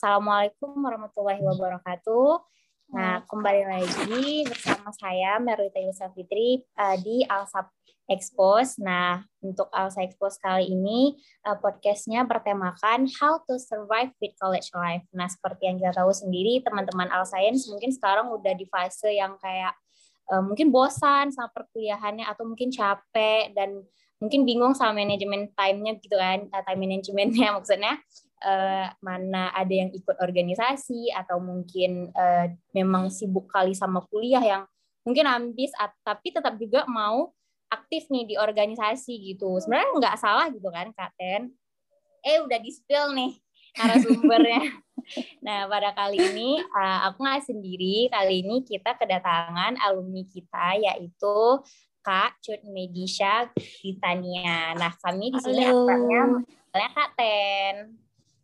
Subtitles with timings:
[0.00, 2.40] Assalamualaikum warahmatullahi wabarakatuh.
[2.96, 7.68] Nah, kembali lagi bersama saya Merwita Yusa Fitri uh, di Alsap
[8.08, 8.80] Expose.
[8.80, 15.04] Nah, untuk Alsa Expose kali ini uh, podcastnya bertemakan How to Survive with College Life.
[15.12, 19.36] Nah, seperti yang kita tahu sendiri, teman-teman Al Science mungkin sekarang udah di fase yang
[19.36, 19.76] kayak
[20.32, 23.84] uh, mungkin bosan sama perkuliahannya atau mungkin capek dan
[24.16, 28.00] mungkin bingung sama manajemen time-nya gitu kan, time manajemennya maksudnya
[28.44, 34.62] uh, mana ada yang ikut organisasi atau mungkin uh, memang sibuk kali sama kuliah yang
[35.04, 35.72] mungkin ambis
[36.04, 37.32] tapi tetap juga mau
[37.70, 39.56] aktif nih di organisasi gitu.
[39.62, 41.54] Sebenarnya nggak salah gitu kan Kak Ten?
[42.20, 43.32] Eh udah di spill nih
[43.78, 44.64] narasumbernya.
[45.40, 48.06] Nah pada kali ini uh, aku nggak sendiri.
[48.12, 51.58] Kali ini kita kedatangan alumni kita yaitu
[52.00, 54.72] Kak Cut Medisha Titania.
[54.76, 56.22] Nah, kami di sini akrabnya
[56.72, 57.74] Kak Ten.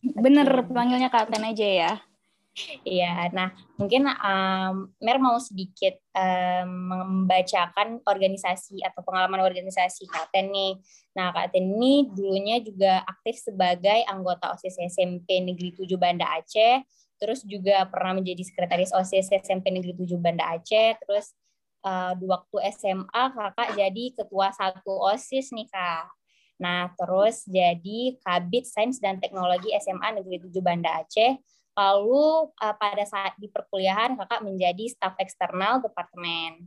[0.02, 1.92] Bener, panggilnya Kapten aja ya.
[2.88, 10.80] Iya, nah mungkin um, Mer mau sedikit um, membacakan organisasi atau pengalaman organisasi Katen nih.
[11.12, 16.80] Nah, Katen ini dulunya juga aktif sebagai anggota OSIS SMP Negeri 7 Banda Aceh,
[17.20, 21.36] terus juga pernah menjadi sekretaris OSIS SMP Negeri 7 Banda Aceh, terus
[21.84, 26.08] uh, di waktu SMA kakak jadi ketua satu OSIS nih kak.
[26.56, 31.36] Nah, terus jadi Kabit Sains dan Teknologi SMA Negeri 7 Banda Aceh.
[31.76, 36.64] Lalu uh, pada saat di perkuliahan kakak menjadi staf eksternal departemen.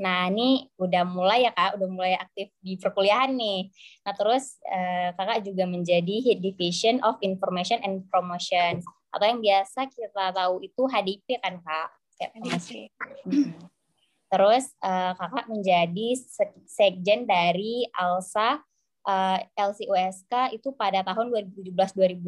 [0.00, 3.68] Nah, ini udah mulai ya Kak, udah mulai aktif di perkuliahan nih.
[4.08, 8.80] Nah, terus uh, Kakak juga menjadi Head Division of Information and Promotion
[9.12, 11.88] atau yang biasa kita tahu itu HDP kan Kak.
[12.16, 12.88] HDP.
[13.28, 13.60] Hmm.
[14.32, 16.16] Terus uh, Kakak menjadi
[16.64, 18.56] sekjen dari ALSA
[19.06, 22.20] uh, eh, LCUSK itu pada tahun 2017-2018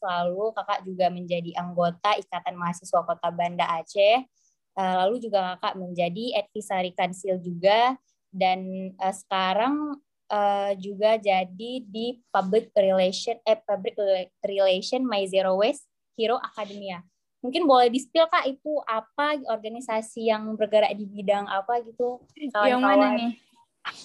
[0.00, 4.24] lalu kakak juga menjadi anggota Ikatan Mahasiswa Kota Banda Aceh.
[4.72, 7.96] Uh, lalu juga kakak menjadi advisory council juga.
[8.32, 10.00] Dan uh, sekarang
[10.32, 13.92] uh, juga jadi di public relation eh public
[14.40, 15.84] relation My Zero Waste
[16.16, 17.04] Hero Academia.
[17.42, 22.22] Mungkin boleh di spill kak itu apa organisasi yang bergerak di bidang apa gitu
[22.54, 23.34] kawan-kawan yang mana nih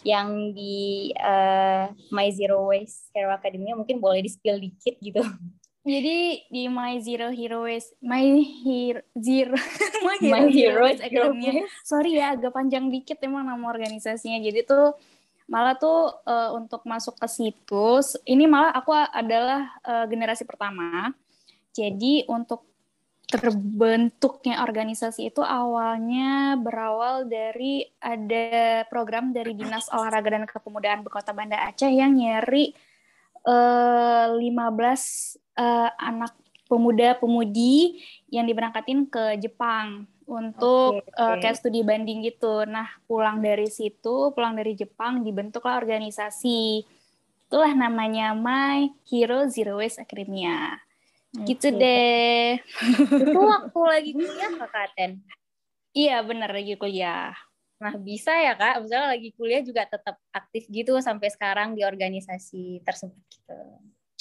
[0.02, 5.22] yang di uh, My Zero Waste Hero Academy mungkin boleh di spill dikit gitu.
[5.88, 9.56] Jadi di My Zero Hero Waste My Hero Zero
[10.06, 11.64] My Hero, My Hero Waste Academy.
[11.88, 14.44] Sorry ya agak panjang dikit emang nama organisasinya.
[14.44, 14.92] Jadi tuh
[15.48, 21.16] malah tuh uh, untuk masuk ke situs ini malah aku adalah uh, generasi pertama.
[21.72, 22.68] Jadi untuk
[23.28, 31.60] terbentuknya organisasi itu awalnya berawal dari ada program dari Dinas Olahraga dan Kepemudaan Kota Banda
[31.68, 32.72] Aceh yang nyari
[33.44, 34.40] uh, 15
[35.60, 36.32] uh, anak
[36.72, 38.00] pemuda-pemudi
[38.32, 41.24] yang diberangkatin ke Jepang untuk okay, okay.
[41.24, 42.64] Uh, kayak studi banding gitu.
[42.64, 46.84] Nah, pulang dari situ, pulang dari Jepang dibentuklah organisasi.
[47.48, 50.87] Itulah namanya My Hero Zero Waste Academia.
[51.46, 52.58] Gitu deh.
[53.28, 55.12] Itu waktu lagi kuliah Kak Katen?
[55.94, 57.34] Iya, bener lagi kuliah.
[57.78, 62.82] Nah, bisa ya Kak, misalnya lagi kuliah juga tetap aktif gitu sampai sekarang di organisasi
[62.82, 63.60] tersebut gitu.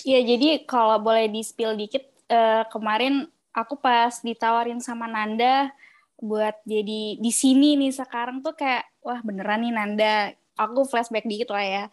[0.04, 3.24] Iya, jadi kalau boleh di-spill dikit, uh, kemarin
[3.56, 5.72] aku pas ditawarin sama Nanda
[6.20, 10.14] buat jadi di sini nih sekarang tuh kayak, wah beneran nih Nanda.
[10.56, 11.84] Aku flashback dikit lah ya.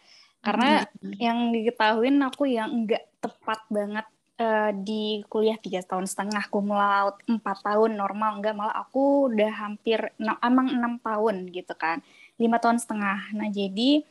[0.44, 1.12] Karena mm -hmm.
[1.20, 4.04] yang diketahuin aku yang enggak tepat banget
[4.38, 10.10] uh, di kuliah tiga tahun setengah kumulaut empat tahun normal enggak malah aku udah hampir
[10.42, 12.02] emang enam tahun gitu kan
[12.38, 13.34] lima tahun setengah.
[13.36, 14.02] Nah jadi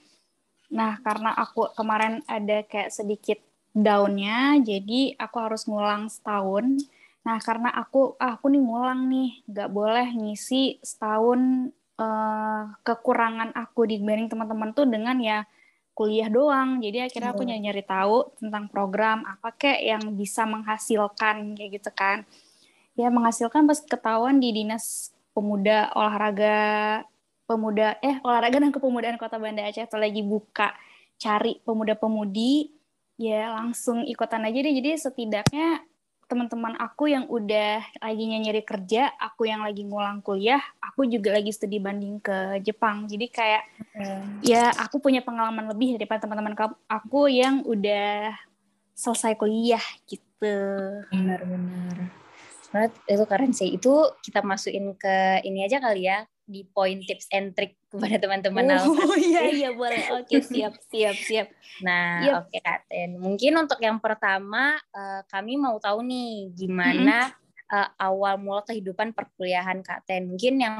[0.73, 3.39] nah karena aku kemarin ada kayak sedikit
[3.73, 6.65] daunnya jadi aku harus ngulang setahun.
[7.23, 13.85] Nah karena aku ah, aku nih ngulang nih nggak boleh ngisi setahun uh, kekurangan aku
[13.87, 15.45] dibanding teman-teman tuh dengan ya
[15.93, 16.81] kuliah doang.
[16.81, 21.89] Jadi akhirnya aku nyari, nyari tahu tentang program apa kek yang bisa menghasilkan kayak gitu
[21.93, 22.25] kan.
[22.93, 27.01] Ya menghasilkan pas ketahuan di Dinas Pemuda Olahraga
[27.49, 30.73] Pemuda eh Olahraga dan Kepemudaan Kota Banda Aceh itu lagi buka
[31.17, 32.69] cari pemuda-pemudi
[33.17, 34.73] ya langsung ikutan aja deh.
[34.73, 35.81] Jadi setidaknya
[36.33, 41.53] teman-teman aku yang udah lagi nyari kerja, aku yang lagi ngulang kuliah, aku juga lagi
[41.53, 43.05] studi banding ke Jepang.
[43.05, 43.61] Jadi kayak
[43.93, 44.41] hmm.
[44.41, 46.57] ya aku punya pengalaman lebih daripada teman-teman
[46.89, 48.33] aku yang udah
[48.97, 50.57] selesai kuliah gitu.
[51.13, 52.09] Benar-benar.
[52.73, 53.69] Nah, itu keren sih.
[53.77, 58.75] Itu kita masukin ke ini aja kali ya, di poin tips and trick kepada teman-teman
[58.83, 60.11] Oh iya iya boleh.
[60.19, 61.47] Oke, siap siap siap.
[61.79, 62.33] Nah, yep.
[62.43, 63.09] oke okay, Katen.
[63.17, 67.73] Mungkin untuk yang pertama uh, kami mau tahu nih gimana mm -hmm.
[67.73, 70.27] uh, awal mula kehidupan perkuliahan Katen.
[70.27, 70.75] Mungkin yang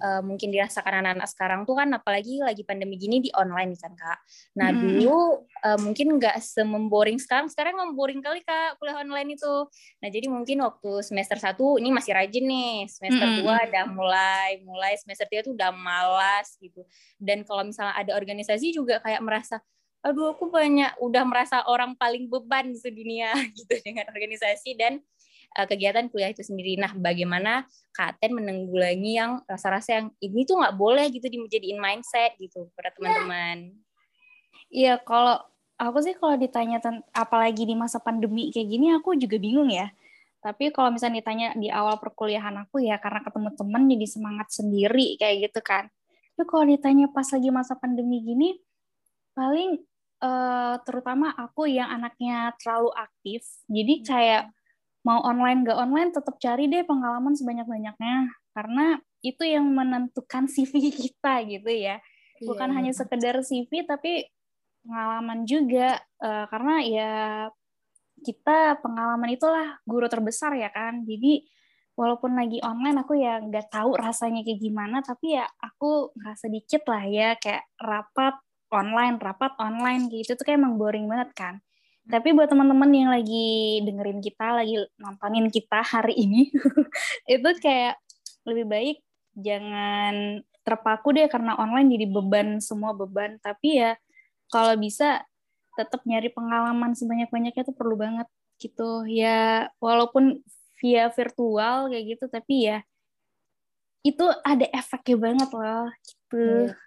[0.00, 4.18] uh, mungkin dirasakan anak-anak sekarang tuh kan apalagi lagi pandemi gini di online kan kak.
[4.58, 4.80] Nah hmm.
[4.80, 5.18] dulu
[5.62, 9.54] uh, mungkin nggak sememboring sekarang, sekarang memboring kali kak kuliah online itu.
[10.02, 13.36] Nah jadi mungkin waktu semester satu ini masih rajin nih, semester hmm.
[13.44, 16.82] dua udah mulai, mulai semester tiga tuh udah malas gitu.
[17.20, 19.58] Dan kalau misalnya ada organisasi juga kayak merasa
[20.04, 25.00] aduh aku banyak udah merasa orang paling beban di sedunia gitu dengan organisasi dan
[25.54, 26.76] uh, kegiatan kuliah itu sendiri.
[26.76, 27.64] Nah, bagaimana
[27.94, 32.90] Kak Ten menanggulangi yang rasa-rasa yang ini tuh nggak boleh gitu dijadiin mindset gitu pada
[32.94, 33.70] teman-teman.
[34.74, 35.38] Iya, kalau
[35.78, 36.82] aku sih kalau ditanya
[37.14, 39.90] apalagi di masa pandemi kayak gini aku juga bingung ya.
[40.44, 45.16] Tapi kalau misalnya ditanya di awal perkuliahan aku ya karena ketemu teman jadi semangat sendiri
[45.16, 45.88] kayak gitu kan.
[46.34, 48.58] Tapi kalau ditanya pas lagi masa pandemi gini
[49.32, 49.80] paling
[50.20, 53.40] uh, terutama aku yang anaknya terlalu aktif.
[53.72, 54.52] Jadi kayak
[55.04, 58.32] mau online nggak online tetap cari deh pengalaman sebanyak-banyaknya.
[58.56, 62.00] Karena itu yang menentukan CV kita gitu ya.
[62.42, 62.76] Bukan yeah.
[62.80, 64.26] hanya sekedar CV tapi
[64.84, 66.00] pengalaman juga.
[66.18, 67.12] Uh, karena ya
[68.24, 71.04] kita pengalaman itulah guru terbesar ya kan.
[71.04, 71.44] Jadi
[71.94, 75.04] walaupun lagi online aku ya nggak tahu rasanya kayak gimana.
[75.04, 78.40] Tapi ya aku ngerasa dikit lah ya kayak rapat
[78.74, 81.54] online rapat online gitu tuh kayak emang boring banget kan
[82.04, 86.52] tapi buat teman-teman yang lagi dengerin kita, lagi nontonin kita hari ini,
[87.34, 87.96] itu kayak
[88.44, 88.96] lebih baik
[89.34, 93.40] jangan terpaku deh karena online jadi beban semua beban.
[93.40, 93.96] Tapi ya
[94.52, 95.24] kalau bisa
[95.74, 98.28] tetap nyari pengalaman sebanyak-banyaknya itu perlu banget
[98.60, 99.08] gitu.
[99.08, 100.44] Ya walaupun
[100.76, 102.78] via virtual kayak gitu, tapi ya
[104.04, 106.68] itu ada efeknya banget loh gitu.
[106.68, 106.83] Yeah.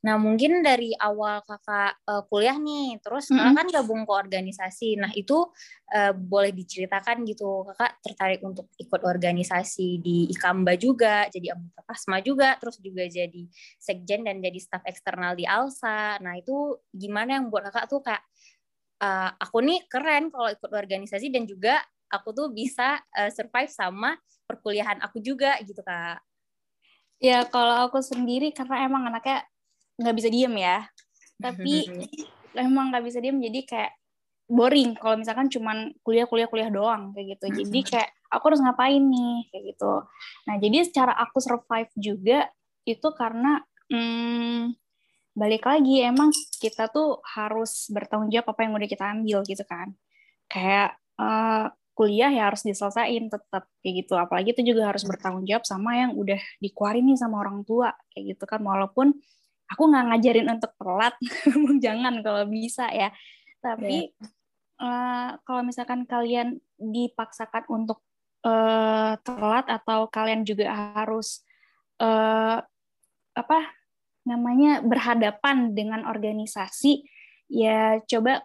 [0.00, 3.52] Nah, mungkin dari awal kakak uh, kuliah nih, terus mm -hmm.
[3.52, 4.96] kakak kan gabung ke organisasi.
[4.96, 5.44] Nah, itu
[5.92, 12.24] uh, boleh diceritakan gitu, kakak tertarik untuk ikut organisasi di Ikamba juga, jadi anggota Pasma
[12.24, 13.42] juga, terus juga jadi
[13.76, 16.16] sekjen dan jadi staf eksternal di Alsa.
[16.24, 18.24] Nah, itu gimana yang buat kakak tuh kayak,
[19.04, 21.76] uh, aku nih keren kalau ikut organisasi dan juga
[22.08, 24.16] aku tuh bisa uh, survive sama
[24.48, 26.24] perkuliahan aku juga gitu, Kak.
[27.20, 29.44] Ya, kalau aku sendiri karena emang anaknya
[30.00, 30.88] nggak bisa diem ya.
[31.36, 31.84] Tapi
[32.66, 33.92] emang nggak bisa diem jadi kayak
[34.50, 34.96] boring.
[34.98, 37.46] Kalau misalkan cuman kuliah kuliah kuliah doang kayak gitu.
[37.62, 39.46] Jadi kayak aku harus ngapain nih?
[39.52, 39.92] Kayak gitu.
[40.48, 42.48] Nah jadi secara aku survive juga
[42.88, 43.60] itu karena
[43.92, 44.74] hmm,
[45.36, 49.94] balik lagi emang kita tuh harus bertanggung jawab apa yang udah kita ambil gitu kan.
[50.50, 54.18] Kayak uh, kuliah ya harus diselesain tetap kayak gitu.
[54.18, 58.34] Apalagi itu juga harus bertanggung jawab sama yang udah dikeluarin nih sama orang tua kayak
[58.34, 58.64] gitu kan.
[58.64, 59.14] Walaupun
[59.70, 61.14] aku nggak ngajarin untuk telat
[61.84, 63.14] jangan kalau bisa ya
[63.62, 64.18] tapi yeah.
[64.18, 64.28] Iya.
[64.82, 68.02] uh, kalau misalkan kalian dipaksakan untuk
[68.42, 71.46] uh, telat atau kalian juga harus
[72.02, 72.58] uh,
[73.36, 73.58] apa
[74.26, 77.06] namanya berhadapan dengan organisasi
[77.48, 78.44] ya coba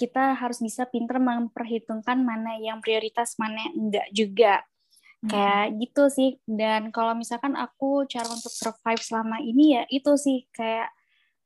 [0.00, 4.52] kita harus bisa pinter memperhitungkan mana yang prioritas mana yang enggak juga
[5.26, 5.74] kayak hmm.
[5.82, 6.30] gitu sih.
[6.46, 10.90] Dan kalau misalkan aku cara untuk survive selama ini ya itu sih kayak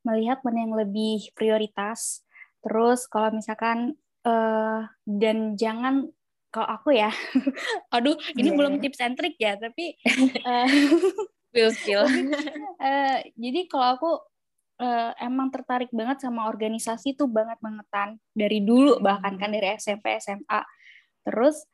[0.06, 2.24] melihat mana yang lebih prioritas.
[2.64, 6.10] Terus kalau misalkan uh, dan jangan
[6.50, 7.12] kalau aku ya
[7.94, 8.56] aduh ini yeah.
[8.56, 9.92] belum tips and trick ya tapi
[10.48, 10.66] uh,
[11.72, 12.08] skill.
[12.80, 14.10] uh, jadi kalau aku
[14.80, 20.16] uh, emang tertarik banget sama organisasi tuh banget bangetan dari dulu bahkan kan dari SMP
[20.16, 20.60] SMA
[21.28, 21.68] terus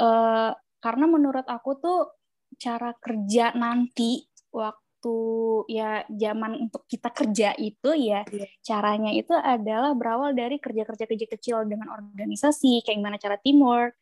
[0.00, 0.52] uh,
[0.86, 2.14] karena menurut aku tuh
[2.62, 4.22] cara kerja nanti
[4.54, 5.18] waktu
[5.66, 8.46] ya zaman untuk kita kerja itu ya yeah.
[8.62, 13.98] caranya itu adalah berawal dari kerja-kerja kerja kecil dengan organisasi kayak gimana cara teamwork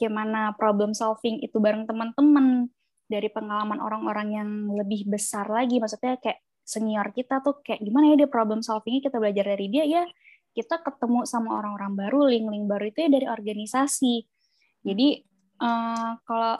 [0.00, 2.72] gimana problem solving itu bareng teman-teman
[3.04, 8.24] dari pengalaman orang-orang yang lebih besar lagi maksudnya kayak senior kita tuh kayak gimana ya
[8.24, 10.04] dia problem solvingnya kita belajar dari dia ya
[10.56, 14.14] kita ketemu sama orang-orang baru link-link baru itu ya dari organisasi
[14.80, 15.08] jadi
[15.62, 16.58] uh, kalau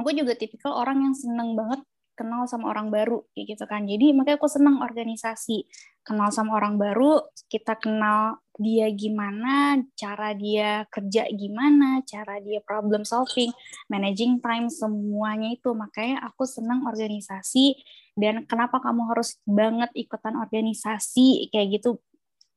[0.00, 1.84] aku juga tipikal orang yang seneng banget
[2.16, 3.84] kenal sama orang baru kayak gitu kan.
[3.84, 5.68] Jadi makanya aku seneng organisasi.
[6.00, 7.20] Kenal sama orang baru
[7.52, 13.52] kita kenal dia gimana cara dia kerja gimana cara dia problem solving
[13.92, 15.76] managing time semuanya itu.
[15.76, 17.76] Makanya aku seneng organisasi
[18.16, 22.00] dan kenapa kamu harus banget ikutan organisasi kayak gitu.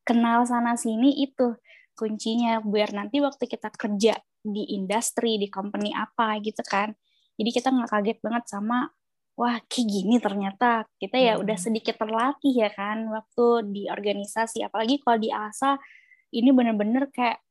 [0.08, 1.54] Kenal sana sini itu
[2.00, 6.92] kuncinya biar nanti waktu kita kerja di industri di company apa gitu kan.
[7.40, 8.88] Jadi kita nggak kaget banget sama
[9.40, 10.88] wah kayak gini ternyata.
[11.00, 11.66] Kita ya udah hmm.
[11.70, 14.64] sedikit terlatih ya kan waktu di organisasi.
[14.68, 15.80] Apalagi kalau di ASA
[16.36, 17.42] ini bener-bener kayak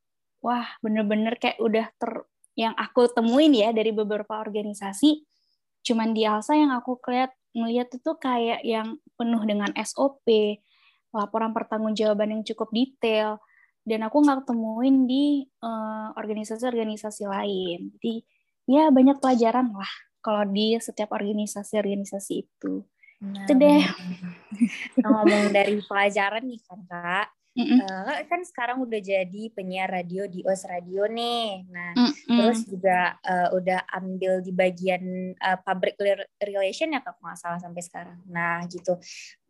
[0.42, 2.12] wah bener-bener kayak udah ter
[2.59, 5.23] yang aku temuin ya dari beberapa organisasi
[5.87, 10.26] cuman di ASA yang aku lihat ngelihat itu kayak yang penuh dengan SOP
[11.14, 13.38] laporan pertanggungjawaban yang cukup detail
[13.88, 18.14] dan aku nggak temuin di uh, organisasi-organisasi lain jadi
[18.68, 19.92] ya banyak pelajaran lah
[20.28, 22.85] kalau di setiap organisasi-organisasi itu.
[23.18, 23.83] Nah, itu deh.
[25.02, 27.26] Ngomong dari pelajaran nih kan kak,
[27.57, 27.78] mm -mm.
[27.83, 31.66] Uh, kan sekarang udah jadi penyiar radio di OS Radio nih.
[31.71, 32.38] Nah, mm -mm.
[32.38, 35.99] terus juga uh, udah ambil di bagian uh, public
[36.38, 38.18] relation ya kak nggak salah sampai sekarang.
[38.30, 39.00] Nah, gitu.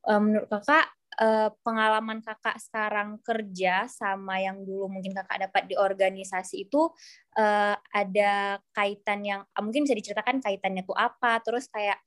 [0.09, 0.89] Uh, menurut kakak
[1.21, 6.89] uh, pengalaman kakak sekarang kerja sama yang dulu mungkin kakak dapat di organisasi itu
[7.37, 11.99] uh, ada kaitan yang uh, mungkin bisa diceritakan kaitannya tuh apa terus kayak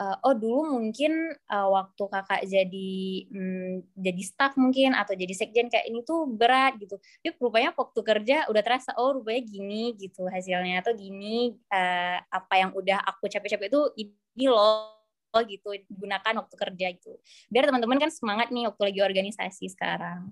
[0.00, 2.92] uh, oh dulu mungkin uh, waktu kakak jadi
[3.30, 6.98] um, jadi staff mungkin atau jadi sekjen kayak ini tuh berat gitu.
[6.98, 12.54] Tapi rupanya waktu kerja udah terasa oh rupanya gini gitu hasilnya atau gini uh, apa
[12.58, 15.03] yang udah aku capek-capek itu ini loh
[15.42, 17.12] gitu gunakan waktu kerja itu
[17.50, 20.30] biar teman-teman kan semangat nih waktu lagi organisasi sekarang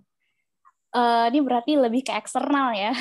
[0.92, 2.92] uh, ini berarti lebih ke eksternal ya.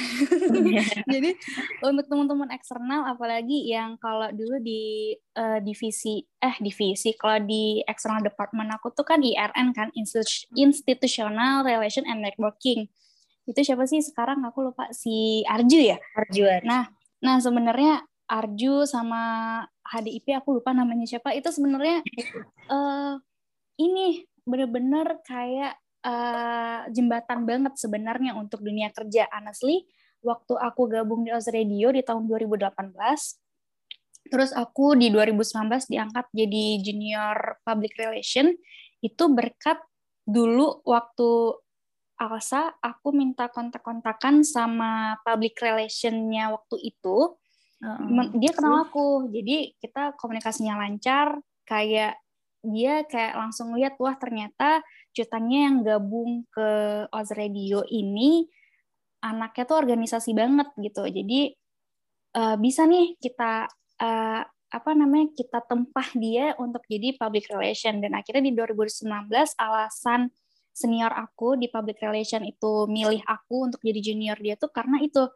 [1.13, 1.31] Jadi
[1.88, 8.24] untuk teman-teman eksternal, apalagi yang kalau dulu di uh, divisi, eh divisi, kalau di eksternal
[8.24, 9.91] department aku tuh kan IRN kan,
[10.55, 12.88] Institutional Relation and Networking.
[13.46, 15.98] Itu siapa sih sekarang aku lupa si Arju ya?
[16.15, 16.63] Arju.
[16.63, 16.88] Nah,
[17.20, 19.60] nah sebenarnya Arju sama
[19.92, 21.36] HDIP aku lupa namanya siapa.
[21.36, 22.00] Itu sebenarnya
[22.72, 23.20] uh,
[23.76, 25.76] ini bener-bener kayak
[26.08, 29.28] uh, jembatan banget sebenarnya untuk dunia kerja.
[29.36, 29.84] Honestly
[30.22, 32.94] waktu aku gabung di Oz Radio di tahun 2018
[34.30, 38.54] terus aku di 2019 diangkat jadi junior public relation
[39.02, 39.82] itu berkat
[40.24, 41.58] dulu waktu
[42.22, 47.34] Alsa aku minta kontak-kontakan sama public relationnya waktu itu
[47.82, 51.42] Uh, dia kenal aku, jadi kita komunikasinya lancar.
[51.66, 52.22] Kayak
[52.62, 54.86] dia kayak langsung lihat wah ternyata
[55.18, 56.70] cutannya yang gabung ke
[57.10, 58.46] Oz Radio ini
[59.26, 61.10] anaknya tuh organisasi banget gitu.
[61.10, 61.54] Jadi
[62.38, 63.66] uh, bisa nih kita
[64.02, 69.28] uh, apa namanya kita tempah dia untuk jadi public relation dan akhirnya di 2019
[69.60, 70.32] alasan
[70.72, 75.28] senior aku di public relation itu milih aku untuk jadi junior dia tuh karena itu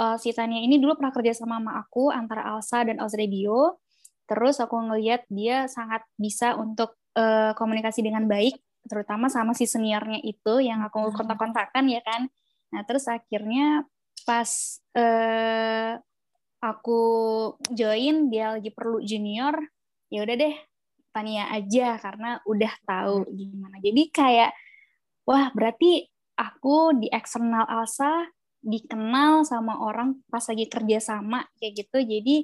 [0.00, 3.80] uh, si Tania ini dulu pernah kerja sama mama aku antara Alsa dan Oz Radio.
[4.26, 8.58] Terus aku ngeliat dia sangat bisa untuk uh, komunikasi dengan baik,
[8.90, 11.14] terutama sama si seniornya itu yang aku hmm.
[11.14, 12.26] kontak-kontakan ya kan.
[12.74, 13.86] Nah terus akhirnya
[14.26, 14.50] pas
[14.98, 15.94] uh,
[16.58, 17.00] aku
[17.70, 19.54] join dia lagi perlu junior,
[20.10, 20.54] ya udah deh
[21.14, 23.30] Tania aja karena udah tahu hmm.
[23.30, 23.76] gimana.
[23.78, 24.50] Jadi kayak
[25.22, 26.02] wah berarti
[26.34, 28.26] aku di eksternal Alsa
[28.66, 32.36] dikenal sama orang pas lagi kerja sama kayak gitu jadi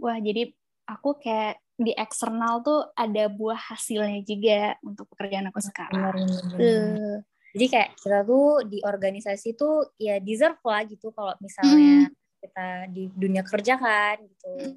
[0.00, 0.48] wah jadi
[0.88, 6.14] aku kayak di eksternal tuh ada buah hasilnya juga untuk pekerjaan aku sekarang.
[6.14, 7.18] Benar, Uh.
[7.52, 12.40] Jadi kayak kita tuh di organisasi tuh ya deserve lah gitu kalau misalnya hmm.
[12.40, 14.52] kita di dunia kerja kan gitu.
[14.56, 14.72] Hmm.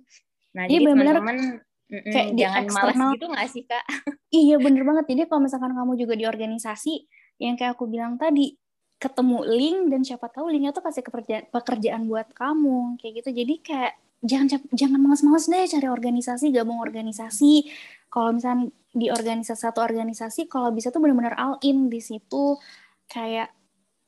[0.60, 1.38] Nah jadi, jadi teman-teman
[1.88, 3.86] kayak jangan malas gitu gak sih kak?
[4.28, 5.06] Iya bener banget.
[5.08, 7.08] Jadi kalau misalkan kamu juga di organisasi
[7.40, 8.60] yang kayak aku bilang tadi
[8.96, 13.30] ketemu link dan siapa tahu linknya tuh kasih pekerjaan pekerjaan buat kamu kayak gitu.
[13.44, 17.68] Jadi kayak jangan jangan males-males deh cari organisasi gabung organisasi.
[18.08, 22.56] Kalau misalnya di organisasi satu organisasi kalau bisa tuh benar-benar all in di situ.
[23.06, 23.54] Kayak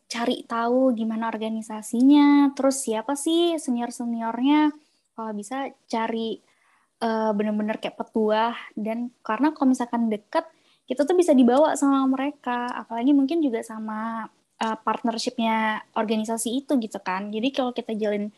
[0.07, 4.71] cari tahu gimana organisasinya terus siapa sih senior seniornya
[5.11, 6.39] kalau bisa cari
[7.03, 10.47] uh, benar-benar kayak petuah dan karena kalau misalkan deket
[10.87, 12.71] kita tuh bisa dibawa sama mereka.
[12.71, 17.29] Apalagi mungkin juga sama uh, partnershipnya organisasi itu gitu kan.
[17.29, 18.29] Jadi kalau kita jalin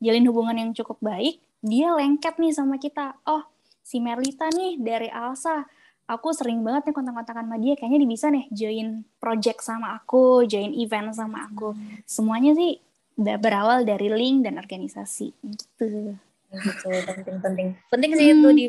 [0.00, 3.16] jalin hubungan yang cukup baik, dia lengket nih sama kita.
[3.24, 3.44] Oh,
[3.80, 5.64] si Merlita nih dari Alsa,
[6.06, 10.44] aku sering banget nih kontak-kontakan sama dia, kayaknya dia bisa nih join project sama aku,
[10.44, 11.72] join event sama aku.
[11.72, 12.02] Hmm.
[12.04, 12.78] Semuanya sih
[13.16, 16.14] berawal dari link dan organisasi gitu.
[16.46, 17.68] Gitu, penting-penting.
[17.88, 18.36] Penting sih hmm.
[18.36, 18.66] itu di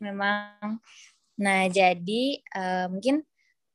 [0.00, 0.78] memang.
[1.40, 3.24] Nah, jadi uh, mungkin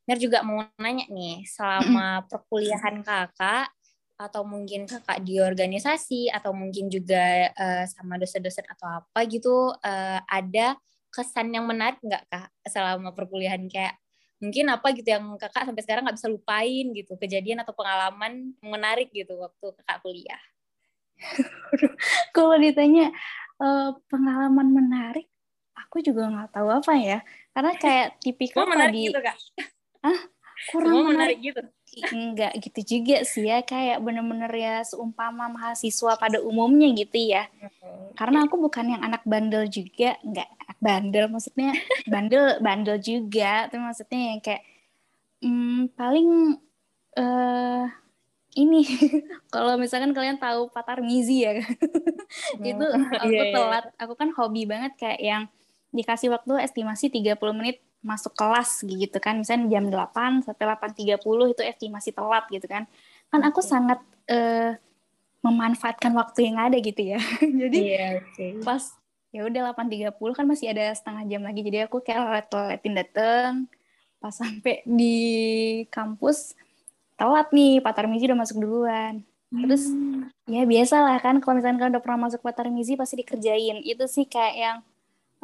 [0.06, 3.74] Mir juga mau nanya nih, selama perkuliahan kakak,
[4.16, 10.20] atau mungkin kakak di organisasi, atau mungkin juga uh, sama dosen-dosen atau apa gitu, uh,
[10.30, 10.78] ada
[11.10, 13.66] kesan yang menarik nggak kak selama perkuliahan?
[13.66, 13.98] Kayak
[14.38, 19.10] mungkin apa gitu yang kakak sampai sekarang nggak bisa lupain gitu kejadian atau pengalaman menarik
[19.10, 20.44] gitu waktu kakak kuliah?
[22.36, 23.10] Kalau ditanya
[23.58, 25.28] uh, pengalaman menarik
[25.76, 27.20] aku juga nggak tahu apa ya.
[27.52, 29.38] Karena kayak tipikal menarik di gitu kak
[30.06, 30.20] ah
[30.72, 31.38] kurang Semua menarik, menarik.
[31.44, 31.62] gitu.
[32.12, 37.48] Enggak gitu juga sih ya kayak bener-bener ya seumpama mahasiswa pada umumnya gitu ya.
[38.16, 41.72] Karena aku bukan yang anak bandel juga enggak anak bandel maksudnya
[42.14, 44.64] bandel bandel juga tapi maksudnya yang kayak
[45.44, 46.60] hmm, paling
[47.20, 47.86] uh,
[48.56, 48.82] ini
[49.54, 51.60] kalau misalkan kalian tahu Patar Mizi ya.
[52.64, 53.54] Itu oh, aku iya, iya.
[53.54, 55.44] telat aku kan hobi banget kayak yang
[55.96, 59.42] dikasih waktu estimasi 30 menit masuk kelas gitu kan.
[59.42, 61.18] Misalnya jam 8 sampai 8.30
[61.58, 62.86] itu estimasi telat gitu kan.
[63.34, 63.70] Kan aku okay.
[63.74, 64.78] sangat uh,
[65.42, 67.20] memanfaatkan waktu yang ada gitu ya.
[67.66, 68.62] Jadi yeah, okay.
[68.62, 68.94] pas
[69.34, 71.66] ya udah 8.30 kan masih ada setengah jam lagi.
[71.66, 73.52] Jadi aku kayak letin dateng.
[74.22, 75.18] Pas sampai di
[75.90, 76.54] kampus
[77.18, 79.26] telat nih Pak Tarmizi udah masuk duluan.
[79.50, 80.52] Terus hmm.
[80.52, 83.82] ya biasa lah kan kalau misalnya kalian udah pernah masuk Pak Tarmizi pasti dikerjain.
[83.82, 84.78] Itu sih kayak yang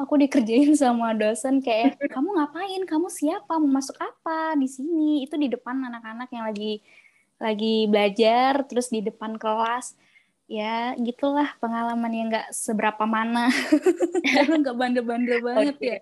[0.01, 2.81] aku dikerjain sama dosen kayak kamu ngapain?
[2.89, 3.62] Kamu siapa?
[3.62, 4.58] Mau masuk apa?
[4.58, 5.24] Di sini.
[5.24, 6.81] Itu di depan anak-anak yang lagi
[7.41, 9.93] lagi belajar terus di depan kelas.
[10.51, 13.48] Ya gitulah pengalaman yang nggak seberapa mana.
[14.60, 15.88] Nggak bandel-bandel banget okay.
[15.88, 16.00] ya.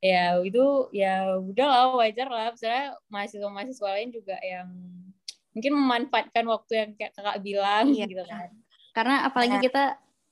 [0.00, 2.52] Ya itu ya udah lah wajar lah.
[2.52, 4.68] Misalnya mahasiswa-mahasiswa lain juga yang
[5.56, 8.04] mungkin memanfaatkan waktu yang kayak kakak bilang iya.
[8.04, 8.52] gitu kan.
[8.92, 9.64] Karena apalagi nah.
[9.64, 9.84] kita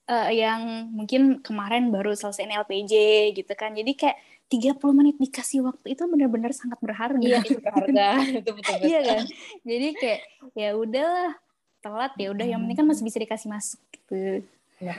[0.08, 2.92] uh, yang mungkin kemarin baru selesai LPJ
[3.36, 3.76] gitu kan.
[3.76, 4.16] Jadi kayak
[4.48, 7.20] 30 menit dikasih waktu itu benar-benar sangat berharga.
[7.20, 8.08] Iya, itu berharga.
[8.40, 8.88] itu betul, betul.
[8.88, 9.22] Iya kan?
[9.68, 10.20] Jadi kayak
[10.56, 11.32] ya udahlah
[11.78, 14.42] telat ya udah yang penting kan masih bisa dikasih masuk gitu.
[14.80, 14.96] Ya.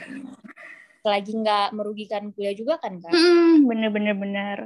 [1.02, 3.10] Lagi nggak merugikan kuliah juga kan kan?
[3.10, 4.58] Hmm, bener-bener bener.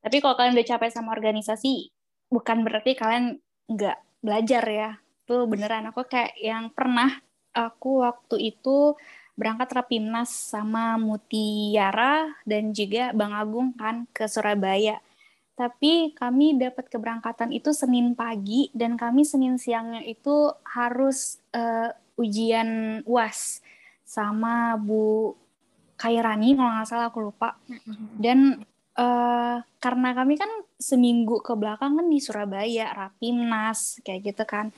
[0.00, 1.92] Tapi kalau kalian udah capek sama organisasi,
[2.32, 3.36] bukan berarti kalian
[3.68, 4.90] nggak belajar ya.
[5.28, 7.20] Tuh beneran aku kayak yang pernah
[7.52, 8.96] aku waktu itu
[9.40, 15.00] berangkat rapimnas sama Mutiara dan juga Bang Agung kan ke Surabaya.
[15.56, 21.88] Tapi kami dapat keberangkatan itu Senin pagi dan kami Senin siangnya itu harus uh,
[22.20, 23.64] ujian UAS
[24.04, 25.32] sama Bu
[25.96, 27.56] Kairani kalau nggak salah aku lupa.
[28.20, 28.60] Dan
[29.00, 34.68] uh, karena kami kan seminggu ke belakang kan di Surabaya rapimnas kayak gitu kan.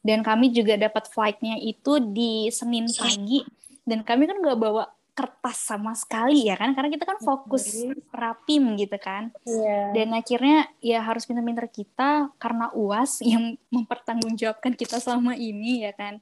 [0.00, 3.44] Dan kami juga dapat flightnya itu di Senin pagi
[3.86, 6.76] dan kami kan nggak bawa kertas sama sekali ya kan?
[6.76, 9.32] Karena kita kan fokus rapim gitu kan.
[9.48, 9.96] Yeah.
[9.96, 16.20] dan akhirnya ya harus pinter-pinter kita karena uas yang mempertanggungjawabkan kita selama ini ya kan?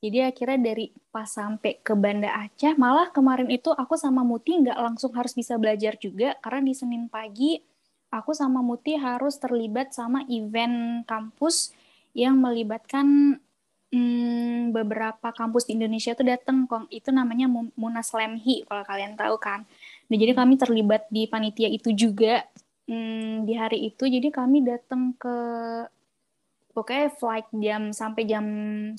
[0.00, 4.76] Jadi akhirnya dari pas sampai ke Banda Aceh malah kemarin itu aku sama Muti nggak
[4.76, 7.60] langsung harus bisa belajar juga karena di Senin pagi
[8.08, 11.76] aku sama Muti harus terlibat sama event kampus
[12.16, 13.36] yang melibatkan
[13.94, 17.46] hmm, beberapa kampus di Indonesia tuh datang kok itu namanya
[17.78, 19.62] Munas Lemhi kalau kalian tahu kan.
[20.10, 22.42] Nah, jadi kami terlibat di panitia itu juga
[22.90, 24.10] hmm, di hari itu.
[24.10, 25.36] Jadi kami datang ke
[26.74, 28.44] pokoknya flight jam sampai jam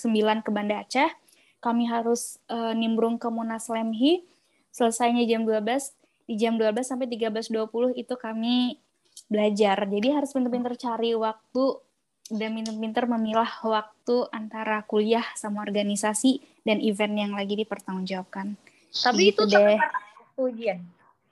[0.00, 1.12] 9 ke Banda Aceh.
[1.60, 4.24] Kami harus uh, nimbrung ke Munas Lemhi.
[4.72, 5.92] Selesainya jam 12
[6.24, 8.80] di jam 12 sampai 13.20 itu kami
[9.28, 9.84] belajar.
[9.84, 11.89] Jadi harus pintar-pintar cari waktu
[12.30, 18.54] dan pinter-pinter memilah waktu antara kuliah sama organisasi dan event yang lagi dipertanggungjawabkan.
[18.90, 19.78] Tapi gitu itu deh.
[19.78, 20.78] waktu ujian.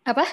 [0.03, 0.27] Apa?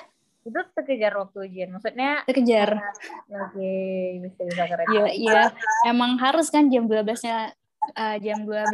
[0.45, 1.69] Itu terkejar waktu ujian.
[1.73, 2.81] Maksudnya terkejar.
[3.29, 4.87] Oke, okay, bisa bisa keren.
[4.89, 5.43] Iya, iya.
[5.85, 7.53] Emang harus kan jam 12-nya
[7.93, 8.73] uh, jam 12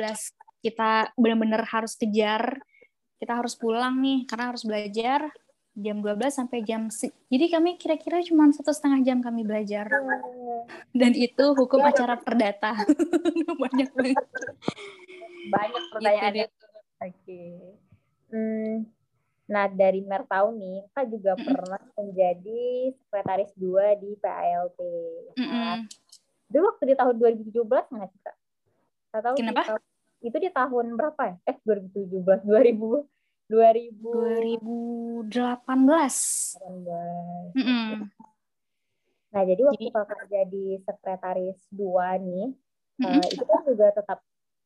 [0.64, 2.60] kita benar-benar harus kejar.
[3.20, 5.30] Kita harus pulang nih karena harus belajar
[5.72, 6.92] jam 12 sampai jam
[7.32, 9.88] jadi kami kira-kira cuma satu setengah jam kami belajar.
[10.92, 12.76] Dan itu hukum ya, acara perdata.
[13.64, 14.26] Banyak banget.
[15.48, 16.62] Banyak pertanyaan gitu
[17.02, 17.18] oke.
[17.26, 17.52] Okay.
[18.30, 18.86] hmm,
[19.50, 24.80] nah dari Mer tahu nih kak juga pernah menjadi sekretaris dua di PALT
[25.36, 25.82] nah,
[26.52, 28.36] itu waktu di tahun 2017 nggak sih kak?
[29.12, 29.80] Tahu Kenapa?
[30.24, 31.36] itu di tahun berapa ya?
[31.48, 33.21] Eh 2017 2000
[33.52, 35.28] 2018.
[35.28, 37.52] 2018.
[37.52, 38.08] Mm -hmm.
[39.32, 42.56] Nah, jadi waktu jadi, kakak jadi sekretaris dua nih,
[43.00, 43.20] mm -hmm.
[43.20, 44.20] uh, itu kan juga tetap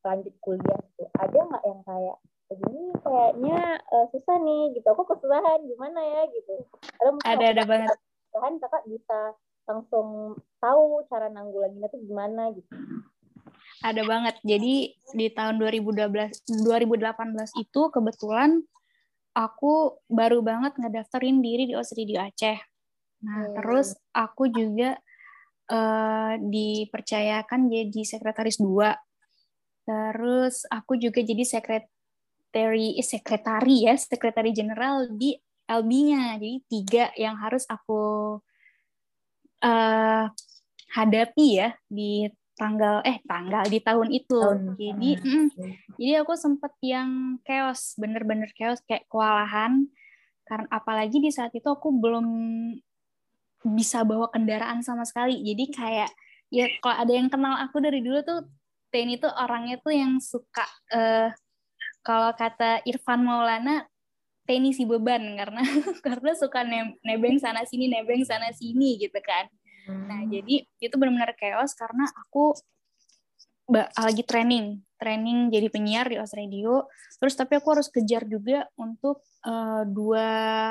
[0.05, 1.09] lanjut kuliah tuh.
[1.17, 4.87] Ada nggak yang kayak begini kayaknya uh, susah nih gitu.
[4.93, 6.53] Aku kesusahan gimana ya gitu.
[7.01, 7.97] Ada ada, ada banget.
[8.33, 9.33] Kan kakak bisa
[9.65, 12.73] langsung tahu cara nanggulanginnya tuh gimana gitu.
[13.83, 14.35] Ada banget.
[14.45, 18.63] Jadi di tahun 2012 2018 itu kebetulan
[19.35, 22.55] aku baru banget ngedaftarin diri di Osridio Aceh.
[23.25, 23.53] Nah, hmm.
[23.59, 24.95] terus aku juga
[25.69, 28.95] uh, dipercayakan jadi sekretaris dua.
[29.85, 35.35] Terus aku juga jadi sekretari eh, sekretari ya, sekretari jenderal di
[35.67, 36.39] LB-nya.
[36.39, 38.39] Jadi tiga yang harus aku
[39.61, 40.25] uh,
[40.95, 44.39] hadapi ya di tanggal eh tanggal di tahun itu.
[44.39, 44.79] Tahun.
[44.79, 45.47] Jadi mm,
[45.99, 49.87] jadi aku sempet yang chaos, bener-bener chaos kayak kewalahan
[50.45, 52.27] karena apalagi di saat itu aku belum
[53.75, 55.41] bisa bawa kendaraan sama sekali.
[55.43, 56.09] Jadi kayak
[56.53, 58.39] ya kalau ada yang kenal aku dari dulu tuh
[58.93, 60.63] Teni tuh orangnya tuh yang suka
[60.95, 61.27] uh,
[61.99, 63.83] kalau kata Irfan Maulana
[64.45, 65.65] Teni si beban karena
[66.05, 66.61] karena suka
[67.01, 69.49] nebeng sana sini nebeng sana sini gitu kan.
[69.85, 70.05] Hmm.
[70.09, 72.57] Nah, jadi itu benar-benar chaos karena aku
[73.73, 76.85] lagi training, training jadi penyiar di Os Radio.
[77.17, 80.27] Terus tapi aku harus kejar juga untuk uh, dua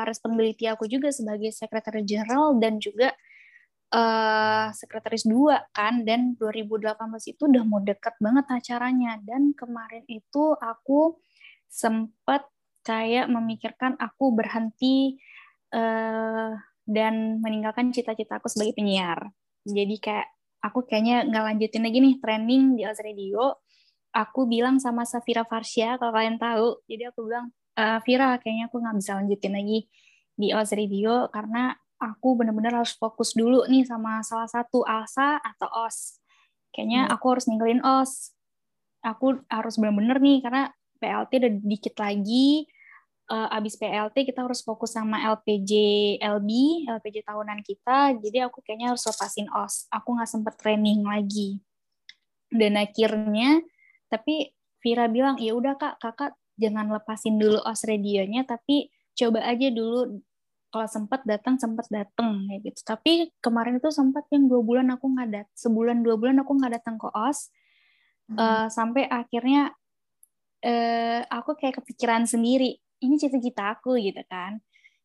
[0.07, 3.11] responsibility aku juga sebagai Secretary General dan juga
[3.95, 6.95] uh, sekretaris dua kan dan 2018
[7.35, 11.19] itu udah mau deket banget acaranya dan kemarin itu aku
[11.71, 12.47] sempat
[12.85, 15.19] kayak memikirkan aku berhenti
[15.73, 16.53] uh,
[16.85, 19.33] dan meninggalkan cita-cita aku sebagai penyiar.
[19.65, 20.29] Jadi kayak
[20.61, 23.61] aku kayaknya nggak lanjutin lagi nih training di Oz Radio.
[24.15, 26.79] Aku bilang sama Safira Farsya, kalau kalian tahu.
[26.87, 29.79] Jadi aku bilang, e, Vira, kayaknya aku nggak bisa lanjutin lagi
[30.39, 35.69] di Oz Radio karena aku benar-benar harus fokus dulu nih sama salah satu ALSA atau
[35.83, 36.23] OS.
[36.71, 37.15] Kayaknya hmm.
[37.15, 38.13] aku harus ninggalin OS.
[39.05, 42.65] Aku harus benar-benar nih, karena PLT udah dikit lagi,
[43.31, 45.73] uh, abis PLT kita harus fokus sama LPJ
[46.21, 46.51] LB,
[46.89, 48.17] LPJ tahunan kita.
[48.21, 49.89] Jadi aku kayaknya harus lepasin OS.
[49.93, 51.61] Aku nggak sempet training lagi.
[52.53, 53.65] Dan akhirnya,
[54.13, 54.53] tapi
[54.85, 60.21] Vira bilang, ya udah kak, kakak jangan lepasin dulu OS radionya, tapi coba aja dulu
[60.75, 62.81] kalau sempat datang sempat datang kayak gitu.
[62.83, 66.83] Tapi kemarin itu sempat yang dua bulan aku nggak dat, sebulan dua bulan aku nggak
[66.83, 67.49] datang ke OS.
[68.25, 68.37] Hmm.
[68.41, 69.73] Uh, sampai akhirnya
[70.65, 74.59] uh, aku kayak kepikiran sendiri ini cita-cita aku gitu kan.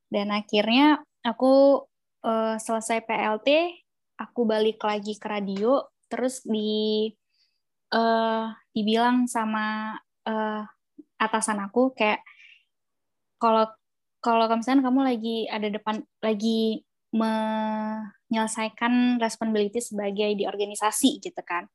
[0.09, 1.85] Dan akhirnya aku
[2.23, 3.49] uh, selesai PLT
[4.19, 5.79] aku balik lagi ke radio
[6.11, 7.07] terus di
[7.93, 9.95] uh, dibilang sama
[10.27, 10.63] uh,
[11.19, 12.19] atasan aku kayak
[13.39, 13.67] kalau
[14.19, 16.83] kalau misalnya kamu lagi ada depan lagi
[17.15, 21.65] menyelesaikan responsibility sebagai di organisasi gitu kan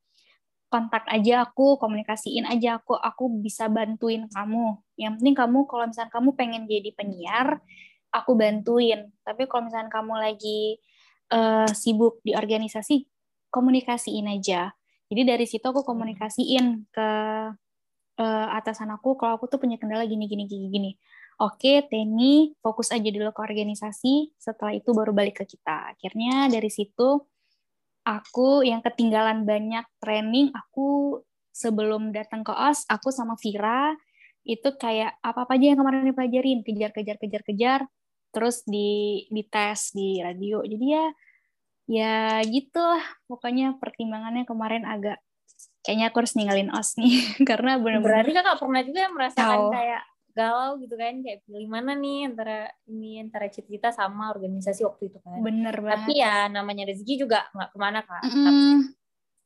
[0.74, 4.74] kontak aja aku, komunikasiin aja aku, aku bisa bantuin kamu.
[4.98, 7.62] Yang penting kamu kalau misalnya kamu pengen jadi penyiar,
[8.10, 9.06] aku bantuin.
[9.22, 10.82] Tapi kalau misalnya kamu lagi
[11.30, 13.06] uh, sibuk di organisasi,
[13.54, 14.74] komunikasiin aja.
[15.06, 17.08] Jadi dari situ aku komunikasiin ke
[18.18, 20.90] uh, atasan aku kalau aku tuh punya kendala gini gini gini gini.
[21.38, 25.94] Oke, Teni fokus aja dulu ke organisasi, setelah itu baru balik ke kita.
[25.94, 27.22] Akhirnya dari situ
[28.04, 33.96] aku yang ketinggalan banyak training aku sebelum datang ke OS aku sama Vira
[34.44, 37.80] itu kayak apa-apa aja yang kemarin dipelajarin kejar-kejar kejar-kejar
[38.28, 41.04] terus di di tes di radio jadi ya
[41.84, 42.14] ya
[42.44, 45.20] gitulah pokoknya pertimbangannya kemarin agak
[45.80, 47.14] kayaknya aku harus ninggalin OS nih
[47.48, 49.72] karena benar-benar berarti kakak pernah juga merasakan oh.
[49.72, 50.02] kayak
[50.34, 55.18] galau gitu kan kayak pilih mana nih antara ini antara cita-cita sama organisasi waktu itu
[55.22, 55.38] kan.
[55.40, 55.94] Bener banget.
[56.02, 58.74] Tapi ya namanya rezeki juga nggak ke mana kan mm -hmm.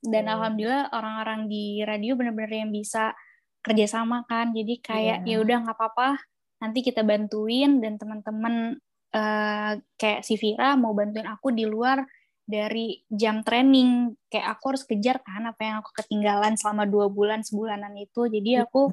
[0.09, 0.35] dan hmm.
[0.35, 3.13] alhamdulillah orang-orang di radio bener-bener yang bisa
[3.61, 4.57] kerjasama kan.
[4.57, 5.37] Jadi kayak yeah.
[5.39, 6.19] ya udah nggak apa-apa
[6.59, 8.81] nanti kita bantuin dan teman-teman
[9.15, 12.03] uh, kayak si Vira mau bantuin aku di luar
[12.49, 14.17] dari jam training.
[14.33, 18.25] Kayak aku harus kejar kan apa yang aku ketinggalan selama dua bulan sebulanan itu.
[18.25, 18.89] Jadi aku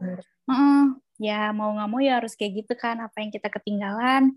[0.52, 0.88] uh,
[1.22, 4.36] ya mau nggak mau ya harus kayak gitu kan apa yang kita ketinggalan